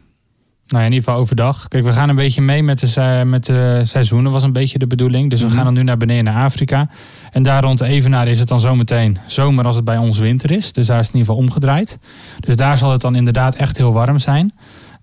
[0.66, 1.68] Nou ja, in ieder geval overdag.
[1.68, 4.86] Kijk, we gaan een beetje mee met de, met de seizoenen, was een beetje de
[4.86, 5.30] bedoeling.
[5.30, 5.54] Dus we Mhm.
[5.56, 6.88] gaan dan nu naar beneden naar Afrika.
[7.32, 10.72] En daar rond Evenaar is het dan zometeen zomer als het bij ons winter is.
[10.72, 11.98] Dus daar is het in ieder geval omgedraaid.
[12.40, 14.52] Dus daar zal het dan inderdaad echt heel warm zijn.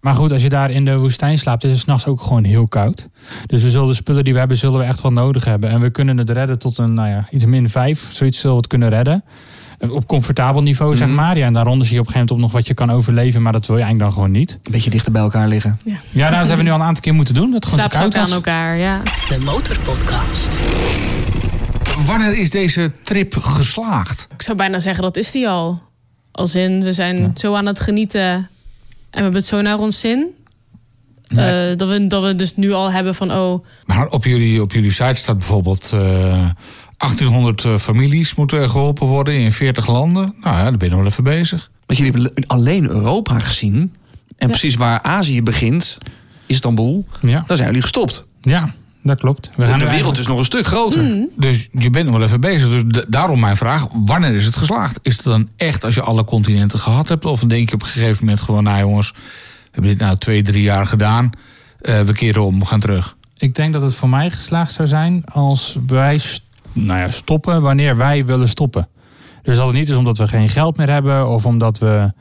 [0.01, 2.68] Maar goed, als je daar in de woestijn slaapt, is het s'nachts ook gewoon heel
[2.68, 3.07] koud.
[3.45, 5.70] Dus we zullen de spullen die we hebben, zullen we echt wel nodig hebben.
[5.70, 8.07] En we kunnen het redden tot een, nou ja, iets min vijf.
[8.12, 9.24] Zoiets zullen we het kunnen redden.
[9.89, 11.15] Op comfortabel niveau, zeg Mhm.
[11.15, 11.38] maar.
[11.38, 13.41] Ja, en daaronder zie je op een gegeven moment op nog wat je kan overleven.
[13.41, 14.51] Maar dat wil je eigenlijk dan gewoon niet.
[14.63, 15.79] Een beetje dichter bij elkaar liggen.
[15.84, 17.51] Ja, nou, dat hebben we nu al een aantal keer moeten doen.
[17.51, 19.01] Dat gewoon te Slaapt koud ook aan elkaar, ja.
[19.29, 20.59] De Motorpodcast.
[22.05, 24.27] Wanneer is deze trip geslaagd?
[24.34, 25.82] Ik zou bijna zeggen, dat is die al.
[26.32, 27.32] Als in, we zijn Ja.
[27.36, 28.47] zo aan het genieten en
[29.09, 30.27] we hebben het zo naar ons zin.
[31.27, 31.69] Nee.
[31.71, 34.71] Eh, dat, we, dat we dus nu al hebben van, oh, Maar op jullie, op
[34.71, 36.49] jullie site staat bijvoorbeeld eh
[37.02, 40.34] 1800 eh, families moeten er geholpen worden in 40 landen.
[40.41, 41.70] Nou ja, daar ben je nog wel even bezig.
[41.86, 43.93] Want jullie hebben alleen Europa gezien.
[44.38, 45.97] En precies waar Azië begint,
[46.45, 48.26] Istanbul, Ja, daar zijn jullie gestopt.
[48.41, 48.72] ja,
[49.04, 49.47] dat klopt.
[49.47, 51.28] We de nu wereld eigenlijk- is nog een stuk groter.
[51.36, 52.70] Dus je bent nog wel even bezig.
[52.70, 54.99] Dus daarom mijn vraag, wanneer is het geslaagd?
[55.02, 57.26] Is het dan echt als je alle continenten gehad hebt?
[57.26, 59.18] Of denk je op een gegeven moment gewoon, nou jongens, we
[59.72, 61.30] hebben dit nou twee, drie jaar gedaan.
[61.82, 63.16] Eh, we keren om, we gaan terug.
[63.38, 66.41] Ik denk dat het voor mij geslaagd zou zijn als wij st-
[66.74, 68.88] nou ja, stoppen wanneer wij willen stoppen.
[69.41, 72.13] Dus dat het niet is omdat we geen geld meer hebben of omdat we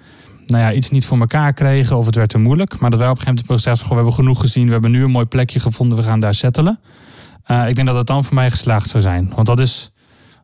[0.47, 2.79] nou ja, iets niet voor elkaar kregen of het werd te moeilijk.
[2.79, 5.05] Maar dat wij op een gegeven moment goh, we hebben genoeg gezien, we hebben nu
[5.05, 6.81] een mooi plekje gevonden, we gaan daar settelen.
[7.45, 9.33] Eh, ik denk dat het dan voor mij geslaagd zou zijn.
[9.35, 9.93] Want dat is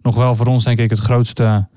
[0.02, 1.68] nog wel voor ons, denk ik, het grootste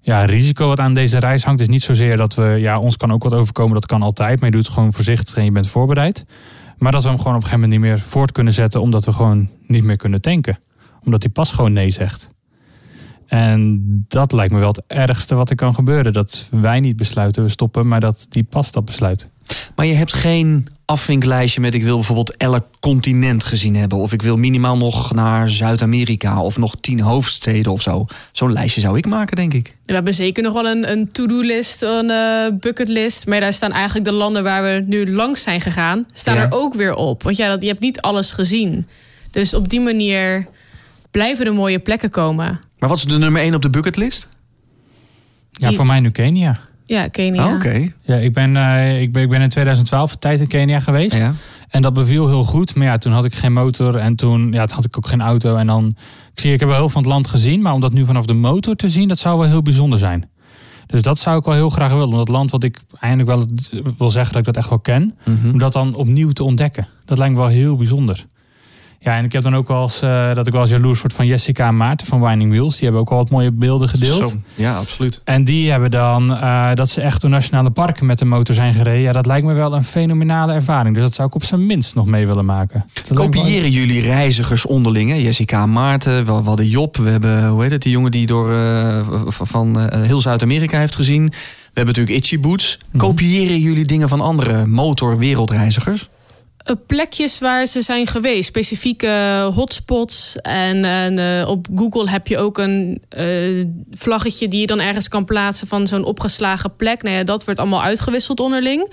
[0.00, 1.60] ja, risico wat aan deze reis hangt.
[1.60, 4.40] is niet zozeer dat we, ja, ons kan ook wat overkomen, dat kan altijd.
[4.40, 6.26] Maar je doet het gewoon voorzichtig en je bent voorbereid.
[6.78, 9.04] Maar dat we hem gewoon op een gegeven moment niet meer voort kunnen zetten, omdat
[9.04, 10.58] we gewoon niet meer kunnen tanken.
[11.04, 12.28] Omdat die pas gewoon nee zegt.
[13.26, 16.12] En dat lijkt me wel het ergste wat er kan gebeuren.
[16.12, 19.30] Dat wij niet besluiten we stoppen, maar dat die pas dat besluit.
[19.76, 23.98] Maar je hebt geen afvinklijstje met ik wil bijvoorbeeld elk continent gezien hebben.
[23.98, 28.06] Of ik wil minimaal nog naar Zuid-Amerika of nog tien hoofdsteden of zo.
[28.32, 29.76] Zo'n lijstje zou ik maken, denk ik.
[29.84, 33.26] we hebben zeker nog wel een, een to-do-list, een eh, bucketlist.
[33.26, 36.42] Maar daar staan eigenlijk de landen waar we nu langs zijn gegaan, staan Ja.
[36.42, 37.22] er ook weer op.
[37.22, 38.86] Want ja, dat, je hebt niet alles gezien.
[39.30, 40.46] Dus op die manier
[41.10, 42.60] blijven er mooie plekken komen.
[42.78, 44.28] Maar wat is de nummer één op de bucketlist?
[45.50, 46.56] Ja, voor mij nu Kenia.
[46.84, 47.46] Ja, Kenia.
[47.46, 47.92] Oh, Oké.
[48.00, 51.16] Ja, ik ben, eh, ik ben, ik ben in 2012 een tijd in Kenia geweest.
[51.16, 51.34] Ja.
[51.68, 52.74] En dat beviel heel goed.
[52.74, 55.20] Maar ja, toen had ik geen motor en toen ja, toen had ik ook geen
[55.20, 55.56] auto.
[55.56, 55.86] En dan,
[56.32, 57.62] ik zie, ik heb wel heel veel van het land gezien.
[57.62, 60.30] Maar om dat nu vanaf de motor te zien, dat zou wel heel bijzonder zijn.
[60.86, 62.08] Dus dat zou ik wel heel graag willen.
[62.08, 63.46] Om dat land wat ik eigenlijk wel
[63.98, 65.14] wil zeggen dat ik dat echt wel ken.
[65.24, 65.50] Mhm.
[65.50, 66.88] Om dat dan opnieuw te ontdekken.
[67.04, 68.26] Dat lijkt me wel heel bijzonder.
[69.02, 71.12] Ja, en ik heb dan ook wel eens eh, dat ik wel eens jaloers word
[71.12, 72.72] van Jessica en Maarten van Winding Wheels.
[72.74, 74.28] Die hebben ook wel wat mooie beelden gedeeld.
[74.28, 74.36] Zo.
[74.54, 75.20] Ja, absoluut.
[75.24, 78.74] En die hebben dan eh, dat ze echt door nationale parken met de motor zijn
[78.74, 79.00] gereden.
[79.00, 80.94] Ja, dat lijkt me wel een fenomenale ervaring.
[80.94, 82.84] Dus dat zou ik op zijn minst nog mee willen maken.
[82.92, 85.10] Dat wel- Kopiëren jullie reizigers onderling?
[85.10, 85.16] Hè?
[85.16, 86.96] Jessica en Maarten, we, we hadden Job.
[86.96, 91.24] We hebben, hoe heet het, die jongen die door eh, van heel Zuid-Amerika heeft gezien.
[91.26, 91.36] We
[91.80, 92.78] hebben natuurlijk Itchy Boots.
[92.90, 92.98] Mhm.
[92.98, 96.08] Kopiëren jullie dingen van andere motorwereldreizigers?
[96.64, 100.36] Eh, plekjes waar ze zijn geweest, specifieke hotspots.
[100.42, 103.26] En, en, eh, op Google heb je ook een eh,
[103.90, 107.02] vlaggetje die je dan ergens kan plaatsen van zo'n opgeslagen plek.
[107.02, 108.88] Nou ja, dat wordt allemaal uitgewisseld onderling.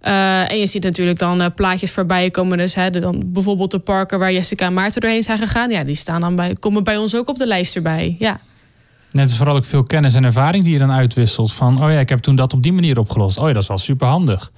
[0.00, 2.58] Eh, en je ziet natuurlijk dan eh, plaatjes voorbij komen.
[2.58, 5.70] Dus hè, de- dan bijvoorbeeld de parken waar Jessica en Maarten doorheen zijn gegaan.
[5.70, 8.16] Ja, die staan dan bij, komen bij ons ook op de lijst erbij.
[8.18, 8.40] Ja.
[9.10, 11.52] Net is vooral ook veel kennis en ervaring die je dan uitwisselt.
[11.52, 13.38] Van, oh ja, ik heb toen dat op die manier opgelost.
[13.38, 14.52] Oh ja, dat is wel super handig.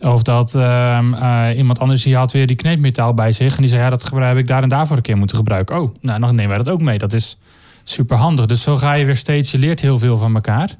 [0.00, 3.54] Of dat ehm, eh, iemand anders die had weer die kneepmetaal bij zich.
[3.54, 5.80] En die zei, ja, dat gebruik- heb ik daar en daarvoor een keer moeten gebruiken.
[5.80, 6.98] Oh, nou, dan nemen wij dat ook mee.
[6.98, 7.36] Dat is
[7.84, 8.46] super handig.
[8.46, 10.70] Dus zo ga je weer steeds, je leert heel veel van elkaar.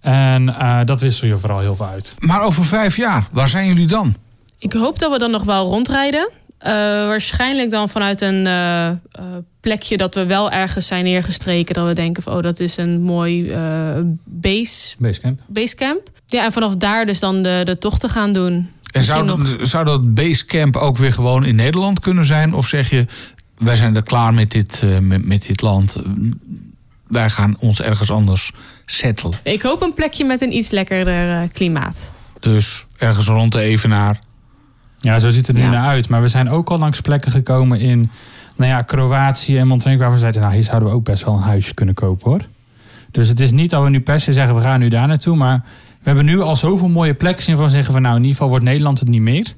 [0.00, 2.14] En eh, dat wissel je vooral heel veel uit.
[2.18, 4.14] Maar over vijf jaar, waar zijn jullie dan?
[4.58, 6.30] Ik hoop dat we dan nog wel rondrijden.
[6.60, 6.72] Eh,
[7.06, 8.96] waarschijnlijk dan vanuit een eh, eh,
[9.60, 11.74] plekje dat we wel ergens zijn neergestreken.
[11.74, 13.60] Dat we denken van, oh, dat is een mooi eh,
[14.24, 15.40] base, Basecamp.
[15.46, 16.08] basecamp.
[16.26, 18.68] Ja, en vanaf daar dus dan de, de tocht te gaan doen.
[18.92, 22.54] En zou, dat- zou dat basecamp ook weer gewoon in Nederland kunnen zijn?
[22.54, 23.06] Of zeg je,
[23.58, 25.96] wij zijn er klaar met dit, eh, met, met dit land.
[27.08, 28.52] Wij gaan ons ergens anders
[28.86, 29.38] settelen.
[29.42, 32.12] Ik hoop een plekje met een iets lekkerder eh, klimaat.
[32.40, 34.18] Dus ergens rond de Evenaar.
[35.00, 36.08] Ja, zo ziet het er nu naar uit.
[36.08, 38.10] Maar we zijn ook al langs plekken gekomen in
[38.56, 40.02] nou ja, Kroatië en Montenegro.
[40.02, 42.40] Waar we zeiden, nou hier zouden we ook best wel een huisje kunnen kopen hoor.
[43.10, 45.36] Dus het is niet dat we nu per se zeggen, we gaan nu daar naartoe.
[45.36, 45.64] Maar
[45.98, 48.48] we hebben nu al zoveel mooie plekken in van zeggen we nou in ieder geval
[48.48, 49.54] wordt Nederland het niet meer.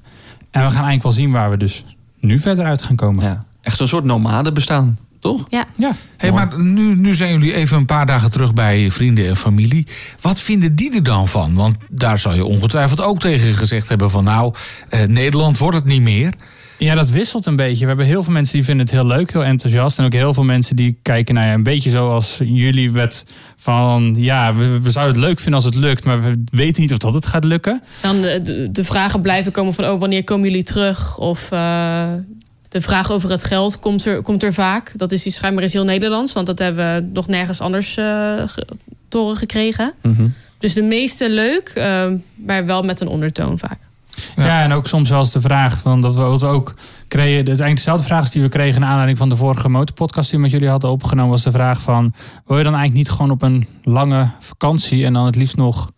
[0.50, 1.84] En we gaan eigenlijk wel zien waar we dus
[2.20, 3.24] nu verder uit gaan komen.
[3.24, 3.44] Ja.
[3.62, 4.98] Echt zo'n soort nomade bestaan.
[5.22, 5.44] Toch?
[5.48, 5.64] Ja.
[5.76, 5.92] Ja.
[6.16, 9.86] Hey, maar nu, nu zijn jullie even een paar dagen terug bij vrienden en familie.
[10.20, 11.54] Wat vinden die er dan van?
[11.54, 14.24] Want daar zal je ongetwijfeld ook tegen gezegd hebben van...
[14.24, 14.54] nou,
[14.88, 16.34] eh, Nederland wordt het niet meer.
[16.78, 17.80] Ja, dat wisselt een beetje.
[17.80, 19.98] We hebben heel veel mensen die vinden het heel leuk, heel enthousiast.
[19.98, 24.14] En ook heel veel mensen die kijken naar ja, een beetje zoals jullie met van
[24.16, 26.98] ja, we, we zouden het leuk vinden als het lukt, maar we weten niet of
[26.98, 27.82] dat het gaat lukken.
[28.00, 31.18] Dan eh, de, de vragen blijven komen van oh, wanneer komen jullie terug?
[31.18, 32.12] Of eh,
[32.72, 34.92] de vraag over het geld komt er, komt er vaak.
[34.96, 38.44] Dat is die schijnbaar is heel Nederlands, want dat hebben we nog nergens anders eh,
[39.10, 39.92] horen gekregen.
[40.58, 43.78] Dus de meeste leuk, eh, maar wel met een ondertoon vaak.
[44.36, 44.62] Ja.
[44.62, 46.74] en ook soms wel eens de vraag van dat we wat we ook
[47.08, 47.36] kregen.
[47.36, 50.38] Het is eigenlijk dezelfde vraag die we kregen naar aanleiding van de vorige motorpodcast die
[50.38, 51.30] we met jullie hadden opgenomen.
[51.30, 52.14] Was de vraag van
[52.46, 55.90] wil je dan eigenlijk niet gewoon op een lange vakantie en dan het liefst nog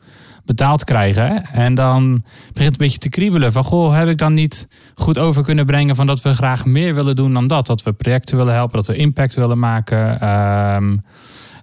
[0.44, 1.44] betaald krijgen?
[1.44, 2.22] En dan
[2.52, 5.66] begint het een beetje te kriebelen van goh, heb ik dan niet goed over kunnen
[5.66, 7.66] brengen van dat we graag meer willen doen dan dat?
[7.66, 10.20] Dat we projecten willen helpen, dat we impact willen maken.
[10.20, 10.76] Eh,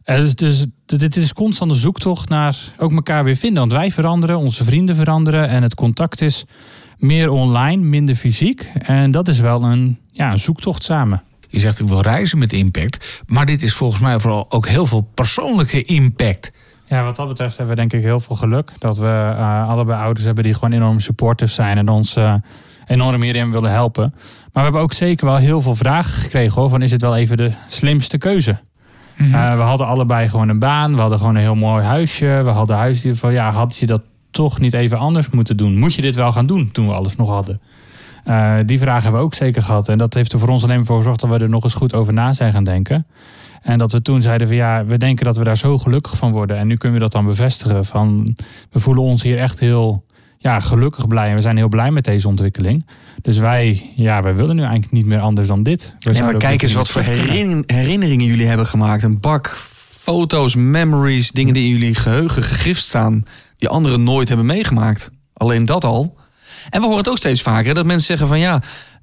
[0.04, 3.60] dus, dus dit is constant een zoektocht naar ook elkaar weer vinden.
[3.60, 6.46] Want wij veranderen, onze vrienden veranderen en het contact is
[6.98, 8.72] meer online, minder fysiek.
[8.74, 11.24] En dat is wel een, ja, een zoektocht samen.
[11.48, 13.22] Je zegt ik wil reizen met impact.
[13.26, 16.52] Maar dit is volgens mij vooral ook heel veel persoonlijke impact.
[16.92, 18.72] Ja, wat dat betreft hebben we denk ik heel veel geluk.
[18.78, 22.34] Dat we eh, allebei ouders hebben die gewoon enorm supportive zijn en ons eh,
[22.88, 24.12] enorm hierin willen helpen.
[24.14, 26.70] Maar we hebben ook zeker wel heel veel vragen gekregen hoor.
[26.70, 28.60] Van is het wel even de slimste keuze?
[29.18, 30.94] Eh, we hadden allebei gewoon een baan.
[30.94, 32.42] We hadden gewoon een heel mooi huisje.
[32.44, 35.78] We hadden huisdier van ja, had je dat toch niet even anders moeten doen?
[35.78, 37.62] Moet je dit wel gaan doen toen we alles nog hadden?
[38.66, 39.90] Die vragen hebben we ook zeker gehad.
[39.90, 41.74] En dat heeft er voor ons alleen maar voor gezorgd dat we er nog eens
[41.74, 43.06] goed over na zijn gaan denken.
[43.62, 46.32] En dat we toen zeiden van ja, we denken dat we daar zo gelukkig van
[46.32, 46.58] worden.
[46.58, 47.86] En nu kunnen we dat dan bevestigen.
[47.86, 48.36] Van,
[48.72, 50.06] we voelen ons hier echt heel
[50.38, 51.30] ja, gelukkig blij.
[51.30, 52.86] En we zijn heel blij met deze ontwikkeling.
[53.22, 55.96] Dus wij, ja, wij willen nu eigenlijk niet meer anders dan dit.
[56.00, 59.04] We Nee, maar kijk eens wat voor herinneringen jullie hebben gemaakt.
[59.04, 59.58] Een bak
[59.90, 63.24] foto's, memories, dingen die in jullie geheugen gegrift staan.
[63.58, 65.12] Die anderen nooit hebben meegemaakt.
[65.34, 66.18] Alleen dat al.
[66.70, 67.74] En we horen het ook steeds vaker.
[67.74, 68.62] Dat mensen zeggen van ja,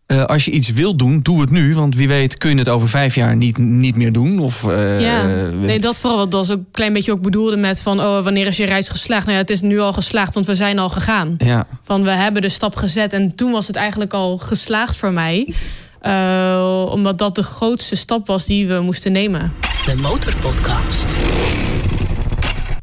[0.09, 1.75] eh, als je iets wilt doen, doe het nu.
[1.75, 4.39] Want wie weet kun je het over vijf jaar niet, niet meer doen.
[4.39, 6.19] Of, eh, ja, nee, dat vooral.
[6.19, 8.89] Dat was ook een klein beetje ook bedoelde met van oh, wanneer is je reis
[8.89, 9.25] geslaagd?
[9.25, 11.35] Nou ja, het is nu al geslaagd, want we zijn al gegaan.
[11.39, 11.67] ja.
[11.83, 15.55] Van we hebben de stap gezet en toen was het eigenlijk al geslaagd voor mij.
[16.01, 19.53] Eh, omdat dat de grootste stap was die we moesten nemen.
[19.87, 21.17] De Motorpodcast.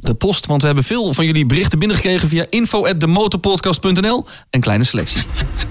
[0.05, 4.25] De post, want we hebben veel van jullie berichten binnengekregen via info@demotorpodcast.nl.
[4.49, 5.21] Een kleine selectie.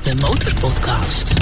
[0.03, 1.33] De Motorpodcast.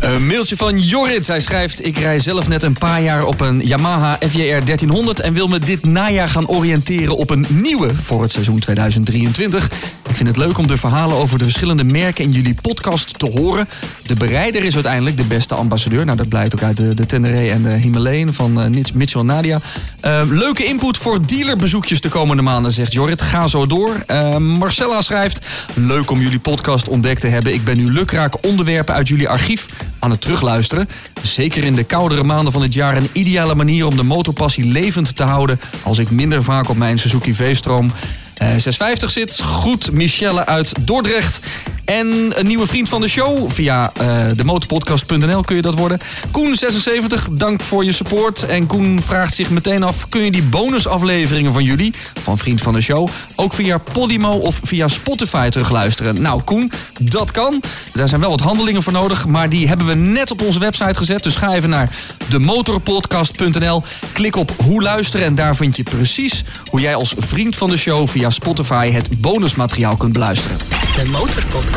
[0.00, 1.26] Een mailtje van Jorrit.
[1.26, 5.32] Hij schrijft: Ik rij zelf net een paar jaar op een Yamaha FJR 1300 en
[5.32, 9.70] wil me dit najaar gaan oriënteren op een nieuwe voor het seizoen 2023.
[10.08, 13.30] Ik vind het leuk om de verhalen over de verschillende merken in jullie podcast te
[13.30, 13.68] horen.
[14.06, 16.04] De bereider is uiteindelijk de beste ambassadeur.
[16.04, 17.06] Nou, dat blijkt ook uit de, de
[17.50, 19.60] en de Himalayan van Nits- Mitchell Nadia.
[20.00, 23.22] Eh, leuke input voor dealerbezoekjes de komende maanden, zegt Jorrit.
[23.22, 24.02] Ga zo door.
[24.06, 27.52] Eh, Marcella schrijft: Leuk om jullie podcast ontdekt te hebben.
[27.54, 29.66] Ik ben nu lukraak onderwerpen uit jullie archief
[30.04, 30.88] aan het terugluisteren.
[31.22, 35.16] Zeker in de koudere maanden van het jaar een ideale manier om de motorpassie levend
[35.16, 35.60] te houden.
[35.82, 37.92] Als ik minder vaak op mijn Suzuki V-stroom
[38.34, 39.40] eh, 650 zit.
[39.42, 41.46] Goed, Michelle uit Dordrecht.
[41.84, 43.50] En een nieuwe vriend van de show.
[43.50, 46.00] Via eh demotorpodcast.nl kun je dat worden.
[46.26, 48.42] Koen76, dank voor je support.
[48.44, 50.08] En Koen vraagt zich meteen af...
[50.08, 53.08] kun je die bonusafleveringen van jullie, van vriend van de show...
[53.36, 56.22] ook via Podimo of via Spotify terugluisteren?
[56.22, 57.62] Nou, Koen, dat kan.
[57.92, 59.26] Daar zijn wel wat handelingen voor nodig...
[59.26, 61.22] maar die hebben we net op onze website gezet.
[61.22, 61.96] Dus ga even naar
[62.28, 63.82] demotorpodcast.nl.
[64.12, 66.44] Klik op hoe luisteren en daar vind je precies...
[66.70, 68.90] hoe jij als vriend van de show via Spotify...
[68.90, 70.56] het bonusmateriaal kunt beluisteren.
[70.96, 71.73] De Motorpodcast.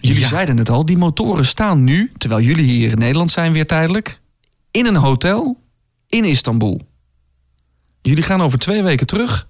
[0.00, 0.28] Jullie Ja.
[0.28, 4.20] zeiden het al, die motoren staan nu, terwijl jullie hier in Nederland zijn weer tijdelijk,
[4.70, 5.60] in een hotel
[6.08, 6.80] in Istanbul.
[8.02, 9.48] Jullie gaan over twee weken terug.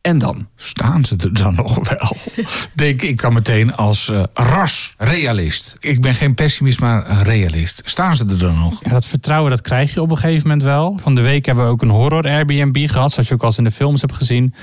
[0.00, 0.48] En dan?
[0.56, 2.16] Staan ze er dan nog wel?
[2.74, 5.76] Denk ik dan meteen als eh ras-realist.
[5.80, 7.80] Ik ben geen pessimist, maar een realist.
[7.84, 8.80] Staan ze er dan nog?
[8.84, 10.98] Ja, dat vertrouwen dat krijg je op een gegeven moment wel.
[11.02, 13.58] Van de week hebben we ook een horror Airbnb gehad, zoals je ook al eens
[13.58, 14.54] in de films hebt gezien.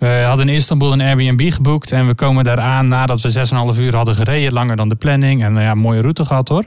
[0.00, 3.80] We hadden in Istanbul een Airbnb geboekt en we komen daar aan nadat we 6,5
[3.80, 5.42] uur hadden gereden, langer dan de planning.
[5.44, 6.64] En nou ja, mooie route gehad hoor.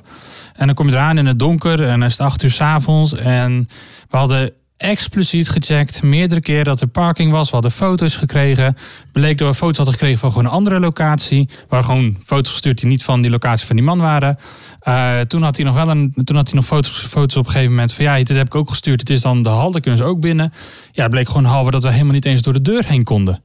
[0.56, 3.16] En dan kom je eraan in het donker en dan is het 8 uur s'avonds.
[3.16, 3.68] En
[4.10, 7.48] we hadden expliciet gecheckt, meerdere keren dat er parking was.
[7.48, 8.78] We hadden foto's gekregen.
[9.12, 11.50] Bleek dat we foto's hadden gekregen van gewoon een andere locatie.
[11.68, 14.38] Waar gewoon foto's gestuurd die niet van die locatie van die man waren.
[14.80, 17.52] Eh, toen had hij nog wel een, toen had hij nog foto's, foto's op een
[17.52, 19.00] gegeven moment van ja, dit heb ik ook gestuurd.
[19.00, 20.54] Het is dan de hal, daar kunnen ze ook binnen.
[20.92, 23.44] Ja, bleek gewoon halve dat we helemaal niet eens door de deur heen konden.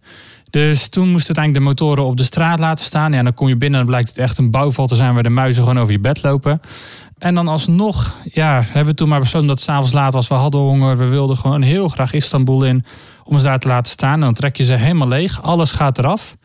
[0.51, 3.13] Dus toen moesten uiteindelijk de motoren op de straat laten staan.
[3.13, 5.23] Ja, dan kom je binnen en dan blijkt het echt een bouwval te zijn waar
[5.23, 6.61] de muizen gewoon over je bed lopen.
[7.19, 10.29] En dan alsnog, ja, hebben we toen maar besloten dat het s'avonds laat was.
[10.29, 12.85] We hadden honger, we wilden gewoon heel graag Istanbul in
[13.25, 14.13] om ze daar te laten staan.
[14.15, 16.37] En dan trek je ze helemaal leeg, alles gaat eraf.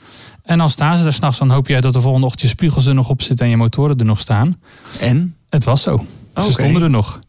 [0.43, 2.85] En dan staan ze daar s'nachts, dan hoop je dat de volgende ochtend je spiegels
[2.85, 4.59] er nog op zitten en je motoren er nog staan.
[4.99, 5.35] En?
[5.49, 6.05] Het was zo.
[6.35, 7.19] Ze stonden er nog.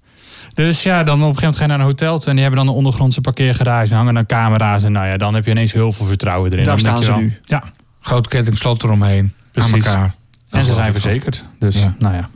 [0.55, 2.42] Dus ja, dan op een gegeven moment ga je naar een hotel toe en die
[2.45, 4.82] hebben dan een ondergrondse parkeergarage en hangen dan camera's.
[4.82, 6.64] En nou ja, dan heb je ineens heel veel vertrouwen erin.
[6.64, 7.38] Daar Dan staan je ze wel- nu.
[7.45, 7.62] Ja,
[8.01, 9.32] Groot kettingslot eromheen.
[9.53, 9.72] Precies.
[9.86, 10.14] Aan elkaar.
[10.51, 11.45] en ze zijn verzekerd.
[11.59, 11.95] Dus Ja.
[11.99, 12.28] nou ja.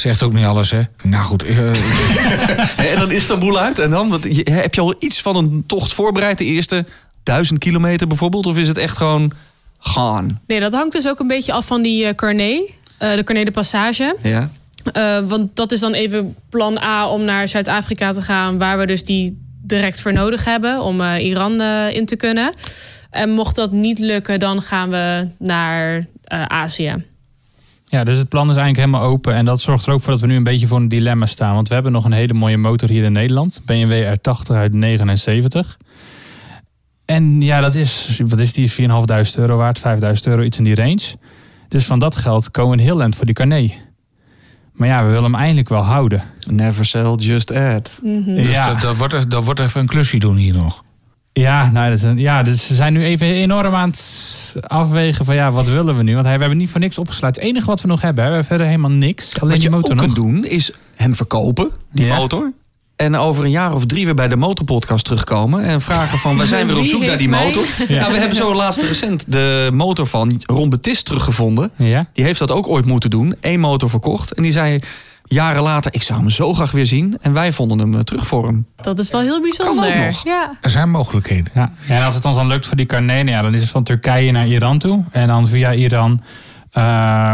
[0.00, 0.80] Zegt ook niet alles, hè?
[1.02, 1.58] Nou goed, eh,
[2.92, 3.78] En dan Istanbul uit.
[3.78, 6.38] En dan, je- heb je al iets van een tocht voorbereid?
[6.38, 6.84] De eerste
[7.22, 8.46] duizend kilometer bijvoorbeeld?
[8.46, 9.32] Of is het echt gewoon
[9.78, 10.40] gaan?
[10.46, 12.70] Nee, dat hangt dus ook een beetje af van die eh, Carnet.
[12.98, 14.16] eh, de Carnet de Passage.
[14.22, 14.50] Ja.
[14.92, 18.86] Eh, want dat is dan even plan A om naar Zuid-Afrika te gaan, waar we
[18.86, 22.52] dus die direct voor nodig hebben om eh, Iran in te kunnen.
[23.10, 26.94] En mocht dat niet lukken, dan gaan we naar eh, Azië.
[27.90, 29.34] Ja, dus het plan is eigenlijk helemaal open.
[29.34, 31.54] En dat zorgt er ook voor dat we nu een beetje voor een dilemma staan.
[31.54, 33.62] Want we hebben nog een hele mooie motor hier in Nederland.
[33.64, 35.78] BMW R80 uit 79.
[37.04, 38.70] En ja, dat is, wat is die?
[38.70, 38.76] 4.500
[39.36, 39.84] euro waard, 5.000
[40.24, 41.14] euro, iets in die range.
[41.68, 43.72] Dus van dat geld komen heel eind voor die carnet.
[44.72, 46.22] Maar ja, we willen hem eindelijk wel houden.
[46.46, 47.98] Never sell, just add.
[48.02, 48.34] Mhm.
[48.34, 48.72] dus Ja.
[48.72, 50.84] dat, dat, wordt, dat wordt even een klusje doen hier nog.
[51.40, 55.24] Ja, nou, dat is een- ja, dus we zijn nu even enorm aan het afwegen
[55.24, 56.12] van ja, wat willen we nu?
[56.14, 57.36] Want hij- we hebben niet voor niks opgesluit.
[57.36, 59.34] Het enige wat we nog hebben, hè, we hebben verder helemaal niks.
[59.40, 60.04] Alleen Wat die je ook motor nog.
[60.04, 62.16] kunt doen, is hem verkopen, die Ja.
[62.16, 62.52] motor.
[62.96, 65.64] En over een jaar of drie weer bij de motorpodcast terugkomen.
[65.64, 67.64] En vragen van, wij zijn weer op zoek naar die motor.
[67.88, 68.00] Ja.
[68.00, 71.70] Nou, we hebben zo laatst recent de motor van Ron Betis teruggevonden.
[71.76, 72.06] Ja.
[72.12, 73.34] Die heeft dat ook ooit moeten doen.
[73.40, 74.32] Eén motor verkocht.
[74.32, 74.78] En die zei
[75.34, 77.18] jaren later, ik zou hem zo graag weer zien.
[77.20, 78.66] En wij vonden hem eh, terug voor hem.
[78.76, 79.90] Dat is wel heel bijzonder.
[79.90, 80.24] Kan ook nog.
[80.24, 80.52] Ja.
[80.60, 81.52] Er zijn mogelijkheden.
[81.54, 81.72] Ja.
[81.88, 83.82] ja, en als het ons dan lukt voor die carnet, ja, dan is het van
[83.82, 85.04] Turkije naar Iran toe.
[85.10, 86.22] En dan via Iran,
[86.70, 86.82] eh,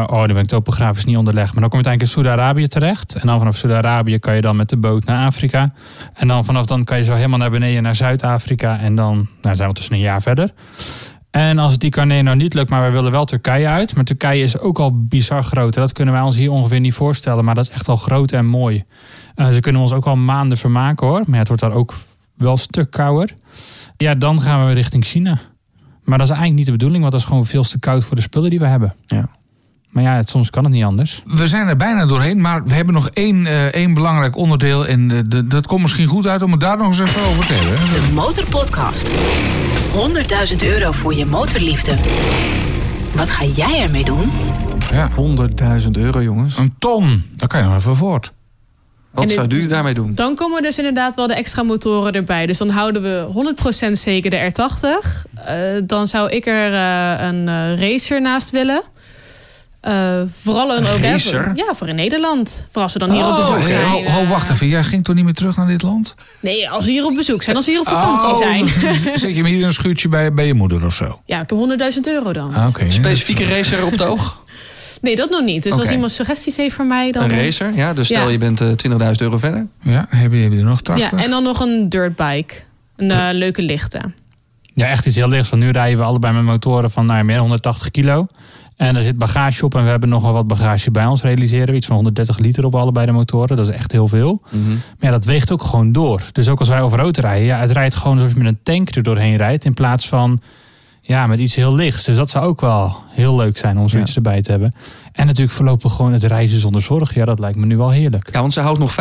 [0.06, 1.52] oh, dan ben ik topografisch niet onderlegd.
[1.52, 3.14] Maar dan kom je uiteindelijk in Saudi-Arabië terecht.
[3.14, 5.72] En dan vanaf Saudi-Arabië kan je dan met de boot naar Afrika.
[6.14, 8.78] En dan vanaf dan kan je zo helemaal naar beneden naar Zuid-Afrika.
[8.78, 10.50] En dan nou, zijn we tussen een jaar verder.
[11.36, 13.94] En als het die carnet nou niet lukt, maar we willen wel Turkije uit.
[13.94, 15.74] Maar Turkije is ook al bizar groot.
[15.74, 17.44] Dat kunnen wij ons hier ongeveer niet voorstellen.
[17.44, 18.84] Maar dat is echt al groot en mooi.
[19.34, 21.18] Eh, ze kunnen ons ook al maanden vermaken hoor.
[21.18, 21.94] Maar ja, het wordt daar ook
[22.34, 23.30] wel een stuk kouder.
[23.96, 25.40] Ja, dan gaan we richting China.
[26.04, 28.16] Maar dat is eigenlijk niet de bedoeling, want dat is gewoon veel te koud voor
[28.16, 28.94] de spullen die we hebben.
[29.06, 29.28] Ja.
[29.90, 31.22] Maar ja, het, soms kan het niet anders.
[31.24, 34.86] We zijn er bijna doorheen, maar we hebben nog één, eh, één belangrijk onderdeel.
[34.86, 37.52] En eh, dat komt misschien goed uit om het daar nog eens even over te
[37.52, 38.08] hebben.
[38.08, 39.10] De Motorpodcast.
[39.96, 41.96] 100.000 euro voor je motorliefde.
[43.14, 44.30] Wat ga jij ermee doen?
[44.90, 45.10] Ja.
[45.80, 46.58] 100.000 euro, jongens.
[46.58, 48.32] Een ton, daar kan je nog even voort.
[49.10, 50.14] Wat zou jullie daarmee doen?
[50.14, 52.46] Dan komen dus inderdaad wel de extra motoren erbij.
[52.46, 53.54] Dus dan houden we
[53.88, 55.30] 100% zeker de R80.
[55.44, 58.82] Eh, dan zou ik er eh, een eh, racer naast willen.
[59.86, 60.98] Eh, vooral een ook
[61.54, 62.68] ja, voor in Nederland.
[62.72, 63.86] Voor als we dan hier op Oh, bezoek zijn.
[63.86, 64.30] Ho, ho, eh.
[64.30, 66.14] wacht even, jij ging toch niet meer terug naar dit land?
[66.40, 67.56] Nee, als we hier op bezoek zijn.
[67.56, 68.68] Als we hier op vakantie Oh, zijn.
[69.18, 71.20] Zet je hem hier in een schuurtje bij, bij je moeder of zo?
[71.24, 71.58] Ja, ik heb
[71.94, 72.54] 100.000 euro dan.
[72.54, 72.90] Ah, Oké.
[72.90, 74.34] Specifieke racer op het oog?
[75.00, 75.62] Nee, dat nog niet.
[75.62, 77.22] Dus als iemand suggesties heeft voor mij, dan...
[77.22, 77.94] Een racer, ja.
[77.94, 78.30] Dus stel Ja.
[78.30, 79.66] je bent eh, 20.000 euro verder.
[79.82, 81.10] Ja, hebben jullie er nog 80?
[81.10, 82.54] Ja, en dan nog een dirtbike.
[82.96, 84.00] Een eh, leuke lichte.
[84.72, 85.48] Ja, echt iets heel lichts.
[85.48, 88.26] Want nu rijden we allebei met motoren van nou, meer dan 180 kilo.
[88.76, 91.74] En er zit bagage op en we hebben nogal wat bagage bij ons realiseren.
[91.74, 93.56] Iets van 130 liter op allebei de motoren.
[93.56, 94.42] Dat is echt heel veel.
[94.50, 96.22] Maar ja, dat weegt ook gewoon door.
[96.32, 98.58] Dus ook als wij over rood rijden, ja, het rijdt gewoon alsof je met een
[98.62, 99.64] tank er doorheen rijdt.
[99.64, 100.40] In plaats van
[101.00, 102.04] ja, met iets heel lichts.
[102.04, 104.72] Dus dat zou ook wel heel leuk zijn om zoiets erbij te hebben.
[105.12, 107.14] En natuurlijk voorlopig gewoon het reizen zonder zorg.
[107.14, 108.28] Ja, dat lijkt me nu wel heerlijk.
[108.32, 108.94] Ja, want ze houdt nog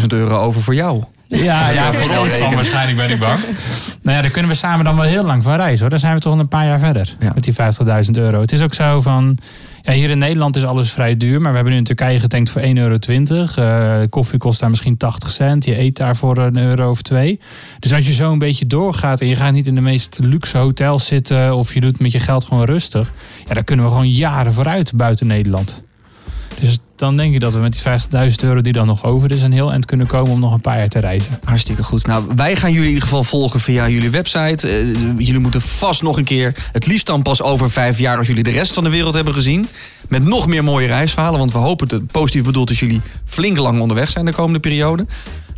[0.00, 1.02] 50.000 euro over voor jou.
[1.36, 3.40] Ja, ja voor ons dan waarschijnlijk ben ik bang.
[4.02, 5.88] Nou ja, daar kunnen we samen dan wel heel lang van reizen hoor.
[5.90, 7.32] Dan zijn we toch al een paar jaar verder Ja.
[7.34, 7.54] met die
[8.04, 8.40] 50.000 euro.
[8.40, 9.38] Het is ook zo van,
[9.82, 11.40] ja, hier in Nederland is alles vrij duur.
[11.40, 12.96] Maar we hebben nu in Turkije getankt voor 1,20 euro.
[13.54, 15.64] Eh, koffie kost daar misschien 80 cent.
[15.64, 17.40] Je eet daar voor een euro of twee.
[17.78, 20.58] Dus als je zo een beetje doorgaat en je gaat niet in de meest luxe
[20.58, 21.56] hotels zitten...
[21.56, 23.12] of je doet met je geld gewoon rustig.
[23.48, 25.82] Ja, dan kunnen we gewoon jaren vooruit buiten Nederland.
[26.60, 29.42] Dus dan denk ik dat we met die 50.000 euro die dan nog over is...
[29.42, 31.38] een heel eind kunnen komen om nog een paar jaar te reizen.
[31.44, 32.06] Hartstikke goed.
[32.06, 34.68] Nou, wij gaan jullie in ieder geval volgen via jullie website.
[34.68, 34.86] Eh,
[35.18, 38.16] jullie moeten vast nog een keer, het liefst dan pas over vijf jaar...
[38.16, 39.66] als jullie de rest van de wereld hebben gezien.
[40.08, 41.38] Met nog meer mooie reisverhalen.
[41.38, 45.06] Want we hopen het positief bedoeld dat jullie flink lang onderweg zijn de komende periode.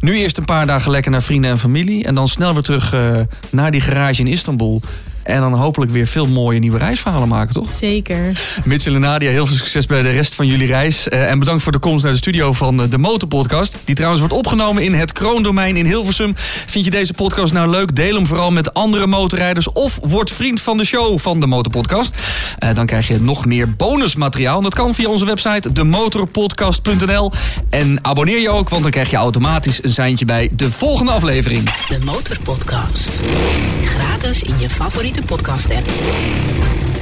[0.00, 2.04] Nu eerst een paar dagen lekker naar vrienden en familie.
[2.04, 3.20] En dan snel weer terug eh,
[3.50, 4.82] naar die garage in Istanbul.
[5.24, 7.70] En dan hopelijk weer veel mooie nieuwe reisverhalen maken, toch?
[7.70, 8.32] Zeker.
[8.64, 11.08] Mitchell en Nadia, heel veel succes bij de rest van jullie reis.
[11.08, 13.76] Eh, en bedankt voor de komst naar de studio van eh, de Motorpodcast.
[13.84, 16.32] Die trouwens wordt opgenomen in het Kroondomein in Hilversum.
[16.66, 17.96] Vind je deze podcast nou leuk?
[17.96, 19.72] Deel hem vooral met andere motorrijders.
[19.72, 22.16] Of word vriend van de show van de Motorpodcast.
[22.58, 24.56] Eh, dan krijg je nog meer bonusmateriaal.
[24.56, 27.32] En dat kan via onze website demotorpodcast.nl.
[27.70, 31.70] En abonneer je ook, want dan krijg je automatisch een seintje bij de volgende aflevering.
[31.88, 33.20] De Motorpodcast.
[33.84, 36.93] Gratis in je favoriete podcast app.